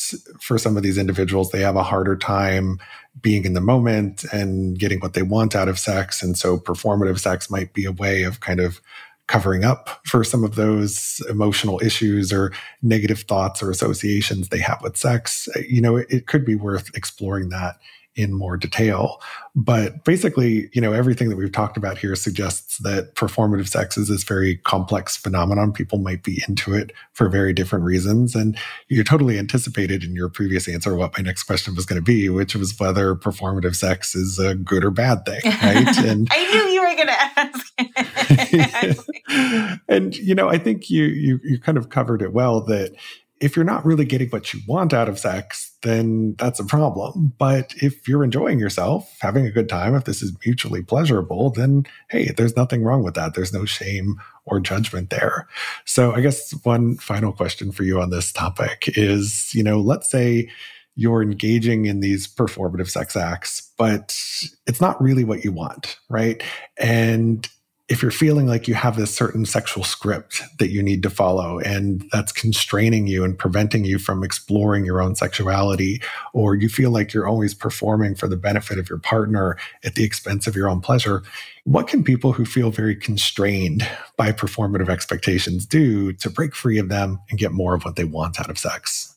for 0.42 0.58
some 0.58 0.76
of 0.76 0.84
these 0.84 0.98
individuals, 0.98 1.52
they 1.52 1.62
have 1.62 1.76
a 1.76 1.84
harder 1.84 2.18
time 2.18 2.80
being 3.22 3.46
in 3.46 3.54
the 3.54 3.62
moment 3.62 4.26
and 4.34 4.78
getting 4.78 5.00
what 5.00 5.14
they 5.14 5.24
want 5.24 5.56
out 5.56 5.70
of 5.70 5.80
sex? 5.80 6.22
And 6.22 6.38
so 6.38 6.58
performative 6.58 7.20
sex 7.20 7.50
might 7.50 7.74
be 7.74 7.86
a 7.86 7.92
way 7.92 8.24
of 8.24 8.42
kind 8.42 8.60
of 8.60 8.82
covering 9.28 9.66
up 9.66 10.00
for 10.06 10.24
some 10.24 10.44
of 10.44 10.56
those 10.56 11.22
emotional 11.30 11.82
issues 11.84 12.32
or 12.32 12.54
negative 12.82 13.22
thoughts 13.22 13.62
or 13.62 13.70
associations 13.70 14.50
they 14.50 14.60
have 14.60 14.82
with 14.82 14.98
sex. 14.98 15.50
You 15.68 15.82
know, 15.82 15.98
it, 15.98 16.08
it 16.10 16.28
could 16.28 16.46
be 16.46 16.56
worth 16.56 16.90
exploring 16.96 17.50
that 17.50 17.78
in 18.18 18.34
more 18.34 18.58
detail. 18.58 19.22
But 19.56 20.04
basically, 20.04 20.70
you 20.74 20.82
know, 20.82 20.92
everything 20.92 21.30
that 21.30 21.38
we've 21.38 21.52
talked 21.52 21.78
about 21.78 21.98
here 21.98 22.16
suggests 22.16 22.80
that 22.80 23.16
performative 23.16 23.68
sex 23.68 23.98
is 23.98 24.08
this 24.08 24.24
very 24.24 24.58
complex 24.58 25.16
phenomenon. 25.16 25.72
People 25.72 26.00
might 26.00 26.24
be 26.24 26.44
into 26.48 26.74
it 26.74 26.92
for 27.14 27.30
very 27.30 27.54
different 27.54 27.86
reasons. 27.86 28.36
And 28.36 28.58
you 28.88 29.04
totally 29.04 29.40
anticipated 29.40 30.04
in 30.04 30.16
your 30.16 30.30
previous 30.30 30.68
answer 30.68 30.96
what 30.96 31.18
my 31.18 31.24
next 31.24 31.44
question 31.44 31.76
was 31.76 31.86
going 31.86 32.00
to 32.00 32.06
be, 32.06 32.28
which 32.30 32.56
was 32.56 32.78
whether 32.80 33.16
performative 33.16 33.76
sex 33.76 34.16
is 34.16 34.40
a 34.40 34.56
good 34.56 34.84
or 34.84 34.92
bad 34.92 35.26
thing, 35.26 35.42
right? 35.46 35.88
And 36.08 36.28
I 36.32 36.52
knew 36.52 36.64
you 36.72 36.82
were 36.82 36.96
going 36.96 37.08
to 37.08 37.14
ask. 37.40 37.74
and 39.88 40.16
you 40.16 40.36
know, 40.36 40.50
I 40.50 40.58
think 40.58 40.90
you 40.90 41.06
you 41.06 41.40
you 41.44 41.60
kind 41.60 41.78
of 41.78 41.90
covered 41.90 42.22
it 42.22 42.34
well 42.34 42.62
that 42.62 42.96
if 43.40 43.56
you're 43.56 43.66
not 43.66 43.86
really 43.86 44.06
getting 44.06 44.30
what 44.30 44.54
you 44.54 44.60
want 44.68 44.94
out 44.94 45.08
of 45.08 45.20
sex, 45.20 45.72
then 45.84 46.36
that's 46.38 46.60
a 46.60 46.66
problem. 46.66 47.34
But 47.38 47.74
if 47.78 48.08
you're 48.08 48.24
enjoying 48.24 48.60
yourself, 48.60 49.16
having 49.22 49.46
a 49.46 49.52
good 49.52 49.70
time, 49.70 49.96
if 49.96 50.06
this 50.06 50.22
is 50.22 50.36
mutually 50.46 50.82
pleasurable, 50.82 51.52
then 51.52 51.86
hey, 52.10 52.32
there's 52.36 52.56
nothing 52.56 52.84
wrong 52.84 53.04
with 53.04 53.14
that. 53.16 53.34
There's 53.36 53.54
no 53.54 53.66
shame 53.66 54.16
or 54.46 54.60
judgment 54.60 55.10
there. 55.10 55.48
So 55.86 56.14
I 56.14 56.22
guess 56.22 56.52
one 56.64 56.98
final 56.98 57.32
question 57.32 57.72
for 57.72 57.84
you 57.84 58.02
on 58.02 58.10
this 58.10 58.32
topic 58.32 58.86
is, 58.96 59.54
you 59.54 59.64
know, 59.64 59.80
let's 59.80 60.10
say 60.10 60.50
you're 60.96 61.22
engaging 61.22 61.86
in 61.86 62.00
these 62.00 62.28
performative 62.28 62.90
sex 62.90 63.16
acts, 63.16 63.72
but 63.78 64.20
it's 64.66 64.82
not 64.82 65.00
really 65.02 65.24
what 65.24 65.44
you 65.44 65.52
want, 65.52 66.00
right? 66.10 66.42
And 66.78 67.48
if 67.90 68.02
you're 68.02 68.12
feeling 68.12 68.48
like 68.48 68.68
you 68.68 68.74
have 68.74 68.98
this 68.98 69.16
certain 69.16 69.46
sexual 69.46 69.84
script 69.84 70.42
that 70.60 70.70
you 70.70 70.84
need 70.84 71.02
to 71.04 71.10
follow 71.10 71.60
and 71.60 72.06
that's 72.12 72.34
constraining 72.34 73.08
you 73.08 73.24
and 73.24 73.40
preventing 73.40 73.86
you 73.86 73.98
from 73.98 74.24
exploring 74.24 74.84
your 74.84 75.02
own 75.02 75.16
sexuality, 75.16 76.02
or 76.34 76.54
you 76.54 76.68
feel 76.68 76.92
like 76.92 77.14
you're 77.14 77.28
always 77.28 77.54
performing 77.54 78.14
for 78.14 78.28
the 78.28 78.36
benefit 78.36 78.78
of 78.78 78.90
your 78.90 79.00
partner 79.00 79.58
at 79.86 79.96
the 79.96 80.04
expense 80.04 80.48
of 80.48 80.56
your 80.56 80.70
own 80.70 80.82
pleasure, 80.82 81.24
what 81.64 81.88
can 81.88 82.04
people 82.04 82.34
who 82.34 82.46
feel 82.46 82.72
very 82.72 82.96
constrained 82.96 83.88
by 84.18 84.34
performative 84.34 84.90
expectations 84.90 85.66
do 85.66 86.12
to 86.14 86.30
break 86.30 86.56
free 86.56 86.78
of 86.78 86.90
them 86.90 87.20
and 87.30 87.40
get 87.40 87.54
more 87.54 87.74
of 87.74 87.86
what 87.86 87.96
they 87.96 88.04
want 88.04 88.40
out 88.40 88.50
of 88.50 88.58
sex? 88.58 89.16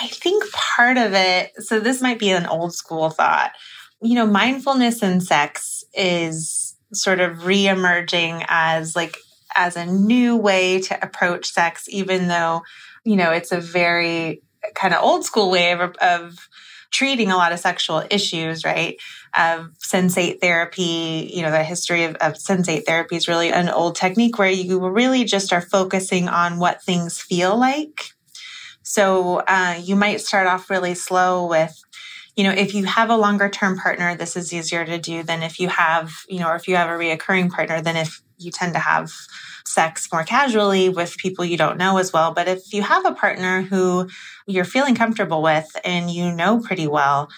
I 0.00 0.08
think 0.08 0.44
part 0.52 0.98
of 0.98 1.14
it, 1.14 1.52
so 1.62 1.80
this 1.80 2.02
might 2.02 2.18
be 2.18 2.30
an 2.30 2.46
old 2.46 2.74
school 2.74 3.08
thought. 3.08 3.52
You 4.02 4.14
know, 4.14 4.26
mindfulness 4.26 5.02
in 5.02 5.20
sex 5.20 5.84
is 5.94 6.71
sort 6.92 7.20
of 7.20 7.38
reemerging 7.38 8.44
as 8.48 8.94
like 8.94 9.16
as 9.54 9.76
a 9.76 9.86
new 9.86 10.36
way 10.36 10.80
to 10.80 11.04
approach 11.04 11.50
sex, 11.50 11.86
even 11.88 12.28
though, 12.28 12.62
you 13.04 13.16
know, 13.16 13.32
it's 13.32 13.52
a 13.52 13.60
very 13.60 14.42
kind 14.74 14.94
of 14.94 15.02
old 15.02 15.24
school 15.24 15.50
way 15.50 15.72
of, 15.72 15.94
of 15.96 16.48
treating 16.90 17.30
a 17.30 17.36
lot 17.36 17.52
of 17.52 17.58
sexual 17.58 18.04
issues, 18.10 18.64
right? 18.64 19.00
Of 19.36 19.70
sensate 19.78 20.40
therapy, 20.40 21.30
you 21.34 21.42
know, 21.42 21.50
the 21.50 21.64
history 21.64 22.04
of, 22.04 22.16
of, 22.16 22.34
sensate 22.34 22.84
therapy 22.84 23.16
is 23.16 23.28
really 23.28 23.50
an 23.50 23.68
old 23.68 23.96
technique 23.96 24.38
where 24.38 24.50
you 24.50 24.86
really 24.86 25.24
just 25.24 25.52
are 25.52 25.62
focusing 25.62 26.28
on 26.28 26.58
what 26.58 26.82
things 26.82 27.20
feel 27.20 27.56
like. 27.56 28.12
So 28.82 29.38
uh, 29.38 29.80
you 29.82 29.96
might 29.96 30.20
start 30.20 30.46
off 30.46 30.68
really 30.68 30.94
slow 30.94 31.46
with 31.46 31.82
you 32.36 32.44
know, 32.44 32.52
if 32.52 32.74
you 32.74 32.84
have 32.84 33.10
a 33.10 33.16
longer 33.16 33.48
term 33.48 33.78
partner, 33.78 34.16
this 34.16 34.36
is 34.36 34.52
easier 34.52 34.84
to 34.84 34.98
do 34.98 35.22
than 35.22 35.42
if 35.42 35.60
you 35.60 35.68
have, 35.68 36.12
you 36.28 36.40
know, 36.40 36.48
or 36.48 36.56
if 36.56 36.66
you 36.66 36.76
have 36.76 36.88
a 36.88 36.92
reoccurring 36.92 37.50
partner, 37.50 37.80
then 37.80 37.96
if 37.96 38.22
you 38.38 38.50
tend 38.50 38.72
to 38.72 38.78
have 38.78 39.10
sex 39.64 40.08
more 40.12 40.24
casually 40.24 40.88
with 40.88 41.16
people 41.18 41.44
you 41.44 41.56
don't 41.56 41.78
know 41.78 41.98
as 41.98 42.12
well. 42.12 42.32
But 42.32 42.48
if 42.48 42.72
you 42.72 42.82
have 42.82 43.04
a 43.04 43.14
partner 43.14 43.62
who 43.62 44.08
you're 44.46 44.64
feeling 44.64 44.94
comfortable 44.94 45.42
with 45.42 45.70
and 45.84 46.10
you 46.10 46.32
know 46.32 46.58
pretty 46.60 46.86
well, 46.86 47.28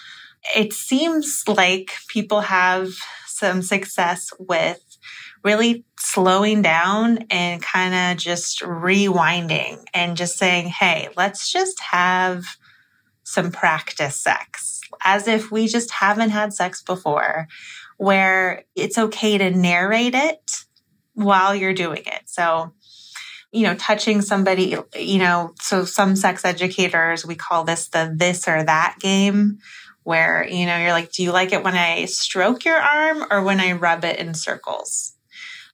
it 0.55 0.73
seems 0.73 1.43
like 1.47 1.91
people 2.07 2.41
have 2.41 2.89
some 3.27 3.61
success 3.61 4.31
with 4.39 4.81
really 5.43 5.85
slowing 5.99 6.61
down 6.61 7.19
and 7.29 7.61
kind 7.61 7.93
of 7.93 8.23
just 8.23 8.61
rewinding 8.61 9.83
and 9.93 10.17
just 10.17 10.37
saying, 10.37 10.67
hey, 10.67 11.09
let's 11.15 11.51
just 11.51 11.79
have 11.81 12.45
some 13.25 13.51
practice 13.51 14.15
sex 14.15 14.79
as 15.03 15.27
if 15.27 15.51
we 15.51 15.67
just 15.67 15.91
haven't 15.91 16.29
had 16.29 16.53
sex 16.53 16.81
before, 16.81 17.47
where 17.97 18.63
it's 18.75 18.97
okay 18.97 19.37
to 19.37 19.51
narrate 19.51 20.15
it 20.15 20.63
while 21.13 21.53
you're 21.53 21.73
doing 21.73 22.03
it. 22.05 22.21
So, 22.25 22.73
you 23.51 23.63
know, 23.63 23.75
touching 23.75 24.21
somebody, 24.21 24.77
you 24.95 25.17
know, 25.17 25.53
so 25.59 25.85
some 25.85 26.15
sex 26.15 26.45
educators, 26.45 27.25
we 27.25 27.35
call 27.35 27.63
this 27.63 27.87
the 27.89 28.13
this 28.15 28.47
or 28.47 28.63
that 28.63 28.97
game, 28.99 29.57
where, 30.03 30.47
you 30.47 30.65
know, 30.65 30.77
you're 30.77 30.91
like, 30.91 31.11
do 31.11 31.23
you 31.23 31.31
like 31.31 31.51
it 31.51 31.63
when 31.63 31.75
I 31.75 32.05
stroke 32.05 32.63
your 32.63 32.77
arm 32.77 33.25
or 33.31 33.41
when 33.41 33.59
I 33.59 33.71
rub 33.73 34.05
it 34.05 34.19
in 34.19 34.33
circles? 34.33 35.13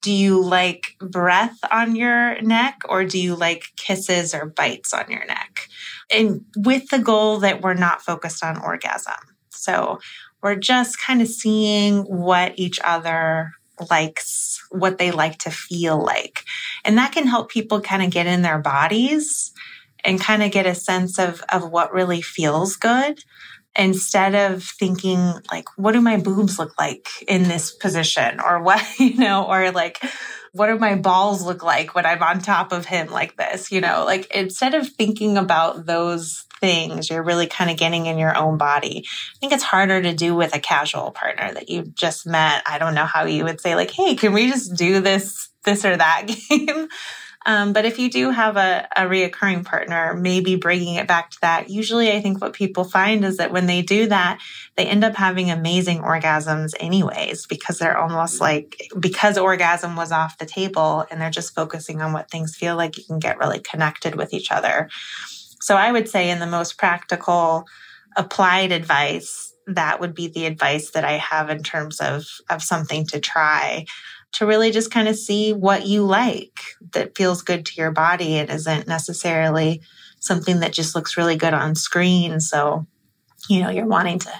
Do 0.02 0.12
you 0.12 0.42
like 0.42 0.96
breath 1.00 1.60
on 1.70 1.96
your 1.96 2.42
neck 2.42 2.82
or 2.88 3.04
do 3.04 3.20
you 3.20 3.36
like 3.36 3.66
kisses 3.76 4.34
or 4.34 4.46
bites 4.46 4.94
on 4.94 5.12
your 5.12 5.26
neck? 5.26 5.68
And 6.14 6.46
with 6.56 6.90
the 6.90 7.00
goal 7.00 7.40
that 7.40 7.62
we're 7.62 7.74
not 7.74 8.02
focused 8.02 8.44
on 8.44 8.62
orgasm. 8.62 9.14
So 9.50 10.00
we're 10.42 10.56
just 10.56 11.00
kind 11.00 11.22
of 11.22 11.28
seeing 11.28 12.02
what 12.04 12.58
each 12.58 12.80
other 12.84 13.52
likes, 13.90 14.62
what 14.70 14.98
they 14.98 15.12
like 15.12 15.38
to 15.40 15.52
feel 15.52 16.04
like. 16.04 16.44
And 16.84 16.98
that 16.98 17.12
can 17.12 17.28
help 17.28 17.50
people 17.50 17.82
kind 17.82 18.04
of 18.04 18.10
get 18.10 18.28
in 18.28 18.42
their 18.42 18.60
bodies 18.60 19.52
and 20.04 20.20
kind 20.20 20.44
of 20.44 20.52
get 20.52 20.66
a 20.66 20.76
sense 20.76 21.20
of, 21.20 21.44
of 21.52 21.70
what 21.70 21.94
really 21.94 22.22
feels 22.22 22.76
good 22.76 23.24
instead 23.78 24.36
of 24.36 24.64
thinking 24.64 25.34
like 25.50 25.66
what 25.78 25.94
do 25.94 26.02
my 26.02 26.18
boobs 26.18 26.60
look 26.60 26.78
like 26.78 27.08
in 27.28 27.44
this 27.44 27.72
position 27.72 28.40
or 28.42 28.62
what 28.62 28.84
you 29.00 29.16
know 29.16 29.46
or 29.46 29.72
like 29.72 30.04
what 30.54 30.68
do 30.68 30.78
my 30.78 30.96
balls 30.96 31.44
look 31.44 31.64
like 31.64 31.96
when 31.96 32.06
i'm 32.06 32.22
on 32.22 32.40
top 32.40 32.72
of 32.72 32.86
him 32.86 33.08
like 33.08 33.36
this 33.38 33.72
you 33.72 33.82
know? 33.82 34.04
Like 34.06 34.30
instead 34.36 34.74
of 34.74 34.88
thinking 34.88 35.38
about 35.38 35.86
those 35.86 36.46
things 36.60 37.10
you're 37.10 37.24
really 37.24 37.48
kind 37.48 37.72
of 37.72 37.78
getting 37.78 38.06
in 38.06 38.20
your 38.20 38.38
own 38.38 38.58
body. 38.58 39.04
I 39.06 39.38
think 39.40 39.52
it's 39.52 39.64
harder 39.64 40.02
to 40.02 40.14
do 40.14 40.36
with 40.36 40.56
a 40.56 40.60
casual 40.60 41.10
partner 41.12 41.52
that 41.54 41.70
you 41.70 41.84
just 41.84 42.28
met. 42.28 42.62
I 42.68 42.78
don't 42.78 42.94
know 42.94 43.06
how 43.06 43.26
you 43.26 43.46
would 43.46 43.60
say 43.62 43.76
like 43.76 43.92
hey 43.92 44.16
can 44.16 44.34
we 44.34 44.48
just 44.48 44.76
do 44.76 45.00
this 45.00 45.50
this 45.64 45.86
or 45.86 45.98
that 45.98 46.28
game 46.50 46.88
um, 47.46 47.74
but 47.74 47.86
if 47.86 47.98
you 47.98 48.10
do 48.10 48.30
have 48.30 48.56
a, 48.58 48.88
a 48.96 49.02
reoccurring 49.02 49.66
partner, 49.66 50.14
maybe 50.14 50.56
bringing 50.56 50.96
it 50.96 51.08
back 51.08 51.32
to 51.32 51.42
that. 51.42 51.70
Usually, 51.70 52.12
I 52.12 52.22
think 52.22 52.40
what 52.40 52.54
people 52.54 52.84
find 52.84 53.26
is 53.26 53.38
that 53.38 53.52
when 53.52 53.66
they 53.66 53.82
do 53.82 54.08
that, 54.08 54.40
they 54.76 54.86
end 54.86 55.04
up 55.04 55.16
having 55.16 55.50
amazing 55.50 56.02
orgasms, 56.02 56.74
anyways, 56.80 57.48
because 57.48 57.80
they're 57.80 57.98
almost 57.98 58.40
like, 58.40 58.90
because 59.00 59.38
orgasm 59.38 59.96
was 59.96 60.12
off 60.12 60.38
the 60.38 60.46
table 60.46 61.06
and 61.10 61.20
they're 61.20 61.30
just 61.30 61.56
focusing 61.56 62.02
on 62.02 62.14
what 62.14 62.30
things 62.30 62.56
feel 62.56 62.76
like, 62.76 62.98
you 62.98 63.04
can 63.04 63.20
get 63.20 63.40
really 63.40 63.60
connected 63.60 64.16
with 64.16 64.34
each 64.34 64.52
other. 64.52 64.90
So 65.60 65.76
I 65.76 65.92
would 65.92 66.10
say, 66.10 66.30
in 66.30 66.40
the 66.40 66.48
most 66.48 66.78
practical, 66.78 67.66
applied 68.16 68.72
advice, 68.72 69.54
that 69.68 70.00
would 70.00 70.14
be 70.14 70.28
the 70.28 70.46
advice 70.46 70.92
that 70.92 71.06
I 71.06 71.14
have 71.14 71.50
in 71.50 71.64
terms 71.64 72.00
of, 72.00 72.26
of 72.50 72.62
something 72.62 73.06
to 73.08 73.20
try 73.20 73.86
to 74.34 74.46
really 74.46 74.72
just 74.72 74.92
kind 74.92 75.08
of 75.08 75.16
see 75.16 75.54
what 75.54 75.86
you 75.86 76.04
like 76.04 76.60
that 76.94 77.16
feels 77.18 77.42
good 77.42 77.66
to 77.66 77.74
your 77.76 77.92
body 77.92 78.36
and 78.36 78.50
isn't 78.50 78.88
necessarily 78.88 79.82
something 80.20 80.60
that 80.62 80.74
just 80.74 80.96
looks 80.96 81.18
really 81.18 81.36
good 81.36 81.54
on 81.54 81.76
screen. 81.76 82.40
So, 82.40 82.86
you 83.50 83.62
know, 83.62 83.70
you're 83.70 83.88
wanting 83.88 84.20
to 84.20 84.32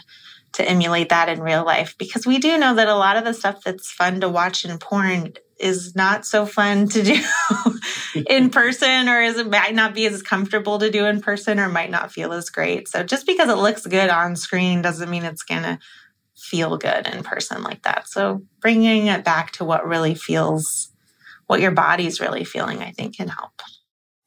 to 0.54 0.70
emulate 0.70 1.10
that 1.10 1.30
in 1.30 1.42
real 1.42 1.64
life 1.64 1.96
because 1.98 2.28
we 2.28 2.38
do 2.38 2.58
know 2.58 2.76
that 2.76 2.90
a 2.90 2.96
lot 2.96 3.16
of 3.16 3.24
the 3.24 3.34
stuff 3.34 3.64
that's 3.64 3.90
fun 3.90 4.20
to 4.20 4.28
watch 4.28 4.66
in 4.66 4.78
porn 4.78 5.34
is 5.58 5.96
not 5.96 6.26
so 6.26 6.46
fun 6.46 6.90
to 6.90 7.04
do 7.04 7.22
in 8.28 8.50
person 8.50 9.08
or 9.08 9.22
is 9.22 9.38
it 9.38 9.50
might 9.50 9.76
not 9.76 9.94
be 9.94 10.06
as 10.08 10.22
comfortable 10.22 10.80
to 10.80 10.90
do 10.90 11.06
in 11.06 11.22
person 11.22 11.60
or 11.60 11.70
might 11.70 11.92
not 11.92 12.12
feel 12.12 12.34
as 12.34 12.50
great. 12.50 12.88
So 12.88 13.04
just 13.04 13.26
because 13.26 13.50
it 13.50 13.58
looks 13.58 13.86
good 13.86 14.10
on 14.10 14.36
screen 14.36 14.82
doesn't 14.82 15.10
mean 15.10 15.24
it's 15.24 15.44
going 15.44 15.64
to 15.64 15.80
feel 16.52 16.78
good 16.78 17.08
in 17.08 17.24
person 17.24 17.64
like 17.64 17.84
that. 17.84 18.10
So 18.10 18.44
bringing 18.60 19.08
it 19.08 19.24
back 19.24 19.54
to 19.54 19.64
what 19.64 19.88
really 19.88 20.16
feels 20.16 20.90
what 21.48 21.62
your 21.62 21.72
body's 21.72 22.20
really 22.20 22.44
feeling 22.44 22.84
I 22.84 22.92
think 22.92 23.16
can 23.16 23.30
help. 23.30 23.62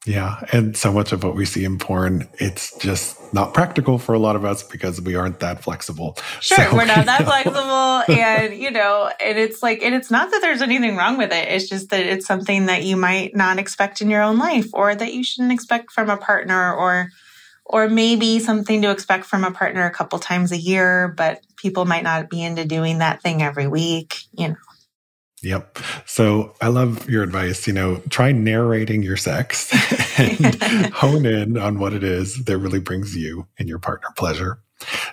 Yeah. 0.07 0.41
And 0.51 0.75
so 0.75 0.91
much 0.91 1.11
of 1.11 1.23
what 1.23 1.35
we 1.35 1.45
see 1.45 1.63
in 1.63 1.77
porn, 1.77 2.27
it's 2.39 2.75
just 2.79 3.33
not 3.33 3.53
practical 3.53 3.97
for 3.99 4.13
a 4.13 4.19
lot 4.19 4.35
of 4.35 4.43
us 4.43 4.63
because 4.63 5.01
we 5.01 5.15
aren't 5.15 5.39
that 5.39 5.63
flexible. 5.63 6.17
Sure. 6.39 6.57
So, 6.57 6.75
we're 6.75 6.85
not 6.85 7.05
that 7.05 7.21
know. 7.21 7.25
flexible. 7.25 7.85
And, 8.25 8.55
you 8.55 8.71
know, 8.71 9.11
and 9.23 9.37
it's 9.37 9.61
like, 9.63 9.81
and 9.83 9.93
it's 9.95 10.11
not 10.11 10.31
that 10.31 10.41
there's 10.41 10.61
anything 10.61 10.95
wrong 10.95 11.17
with 11.17 11.31
it. 11.31 11.47
It's 11.49 11.69
just 11.69 11.89
that 11.89 12.05
it's 12.05 12.25
something 12.25 12.67
that 12.67 12.83
you 12.83 12.97
might 12.97 13.35
not 13.35 13.59
expect 13.59 14.01
in 14.01 14.09
your 14.09 14.21
own 14.21 14.37
life 14.37 14.67
or 14.73 14.95
that 14.95 15.13
you 15.13 15.23
shouldn't 15.23 15.51
expect 15.53 15.91
from 15.91 16.09
a 16.09 16.17
partner 16.17 16.73
or, 16.73 17.09
or 17.65 17.89
maybe 17.89 18.39
something 18.39 18.81
to 18.83 18.91
expect 18.91 19.25
from 19.25 19.43
a 19.43 19.51
partner 19.51 19.85
a 19.85 19.91
couple 19.91 20.19
times 20.19 20.51
a 20.51 20.57
year, 20.57 21.13
but 21.17 21.45
people 21.57 21.85
might 21.85 22.03
not 22.03 22.29
be 22.29 22.43
into 22.43 22.63
doing 22.65 22.99
that 22.99 23.21
thing 23.21 23.41
every 23.41 23.67
week, 23.67 24.17
you 24.33 24.49
know. 24.49 24.55
Yep. 25.41 25.77
So 26.05 26.55
I 26.61 26.69
love 26.69 27.07
your 27.09 27.21
advice. 27.21 27.67
You 27.67 27.73
know, 27.73 28.01
try 28.09 28.31
narrating 28.31 29.03
your 29.03 29.17
sex 29.17 29.71
and 30.19 30.55
hone 30.93 31.25
in 31.25 31.57
on 31.57 31.77
what 31.77 31.93
it 31.93 32.03
is 32.03 32.45
that 32.45 32.57
really 32.57 32.79
brings 32.79 33.15
you 33.15 33.47
and 33.59 33.69
your 33.69 33.79
partner 33.79 34.09
pleasure. 34.17 34.59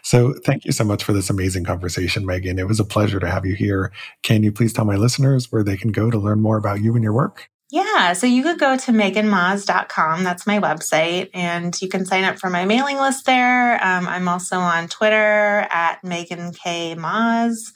So 0.02 0.34
thank 0.44 0.64
you 0.64 0.72
so 0.72 0.84
much 0.84 1.04
for 1.04 1.12
this 1.12 1.30
amazing 1.30 1.64
conversation, 1.64 2.26
Megan. 2.26 2.58
It 2.58 2.66
was 2.66 2.80
a 2.80 2.84
pleasure 2.84 3.20
to 3.20 3.30
have 3.30 3.46
you 3.46 3.54
here. 3.54 3.92
Can 4.22 4.42
you 4.42 4.52
please 4.52 4.72
tell 4.72 4.84
my 4.84 4.96
listeners 4.96 5.52
where 5.52 5.62
they 5.62 5.76
can 5.76 5.92
go 5.92 6.10
to 6.10 6.18
learn 6.18 6.40
more 6.40 6.56
about 6.56 6.80
you 6.80 6.94
and 6.94 7.04
your 7.04 7.12
work? 7.12 7.50
Yeah, 7.72 8.12
so 8.12 8.26
you 8.26 8.42
could 8.42 8.58
go 8.58 8.76
to 8.76 8.92
meganmaas.com. 8.92 10.24
That's 10.24 10.46
my 10.46 10.58
website. 10.58 11.30
And 11.32 11.74
you 11.80 11.88
can 11.88 12.04
sign 12.04 12.24
up 12.24 12.38
for 12.38 12.50
my 12.50 12.66
mailing 12.66 12.98
list 12.98 13.24
there. 13.24 13.82
Um, 13.82 14.06
I'm 14.06 14.28
also 14.28 14.58
on 14.58 14.88
Twitter 14.88 15.66
at 15.70 16.04
Megan 16.04 16.52
K. 16.52 16.94
Maas. 16.94 17.72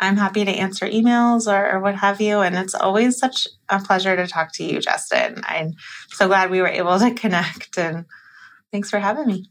I'm 0.00 0.16
happy 0.16 0.44
to 0.44 0.50
answer 0.50 0.86
emails 0.86 1.46
or, 1.46 1.76
or, 1.76 1.80
what 1.80 1.94
have 1.94 2.20
you. 2.20 2.40
And 2.40 2.56
it's 2.56 2.74
always 2.74 3.18
such 3.18 3.46
a 3.68 3.78
pleasure 3.78 4.16
to 4.16 4.26
talk 4.26 4.52
to 4.54 4.64
you, 4.64 4.80
Justin. 4.80 5.40
I'm 5.44 5.74
so 6.10 6.26
glad 6.26 6.50
we 6.50 6.60
were 6.60 6.66
able 6.66 6.98
to 6.98 7.14
connect 7.14 7.78
and 7.78 8.04
thanks 8.72 8.90
for 8.90 8.98
having 8.98 9.28
me. 9.28 9.48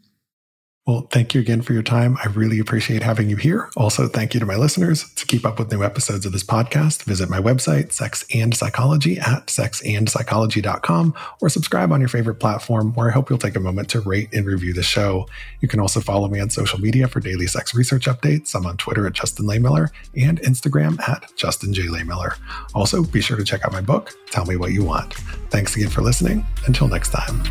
Well, 0.88 1.08
thank 1.10 1.34
you 1.34 1.42
again 1.42 1.64
for 1.64 1.74
your 1.74 1.82
time. 1.82 2.16
I 2.24 2.28
really 2.28 2.60
appreciate 2.60 3.02
having 3.02 3.28
you 3.28 3.38
here. 3.38 3.72
Also, 3.76 4.08
thank 4.08 4.36
you 4.36 4.40
to 4.40 4.46
my 4.46 4.56
listeners. 4.56 5.12
To 5.16 5.26
keep 5.26 5.44
up 5.44 5.58
with 5.58 5.72
new 5.72 5.84
episodes 5.84 6.28
of 6.28 6.32
this 6.32 6.44
podcast, 6.44 7.02
visit 7.04 7.28
my 7.28 7.40
website, 7.40 7.92
Sex 7.92 8.24
and 8.32 8.56
Psychology 8.56 9.18
at 9.18 9.48
sexandpsychology.com 9.48 11.16
or 11.42 11.50
subscribe 11.50 11.92
on 11.92 12.02
your 12.02 12.08
favorite 12.08 12.36
platform 12.36 12.94
where 12.94 13.10
I 13.10 13.14
hope 13.14 13.32
you'll 13.32 13.40
take 13.40 13.56
a 13.56 13.60
moment 13.60 13.90
to 13.90 14.02
rate 14.02 14.30
and 14.32 14.46
review 14.46 14.74
the 14.74 14.84
show. 14.84 15.28
You 15.60 15.68
can 15.68 15.80
also 15.80 16.02
follow 16.02 16.28
me 16.28 16.40
on 16.40 16.52
social 16.52 16.80
media 16.80 17.08
for 17.08 17.20
daily 17.20 17.48
sex 17.48 17.74
research 17.74 18.06
updates. 18.06 18.54
I'm 18.54 18.68
on 18.68 18.78
Twitter 18.78 19.08
at 19.08 19.14
Justin 19.14 19.48
Lehmiller 19.48 19.90
and 20.16 20.40
Instagram 20.42 21.00
at 21.10 21.32
Justin 21.36 21.74
J. 21.74 21.88
Lehmiller. 21.88 22.38
Also, 22.76 23.04
be 23.04 23.22
sure 23.22 23.38
to 23.38 23.44
check 23.44 23.66
out 23.66 23.72
my 23.72 23.82
book, 23.82 24.14
Tell 24.30 24.46
Me 24.46 24.56
What 24.56 24.72
You 24.72 24.84
Want. 24.84 25.16
Thanks 25.50 25.76
again 25.76 25.90
for 25.90 26.02
listening. 26.02 26.46
Until 26.68 26.88
next 26.88 27.10
time. 27.10 27.42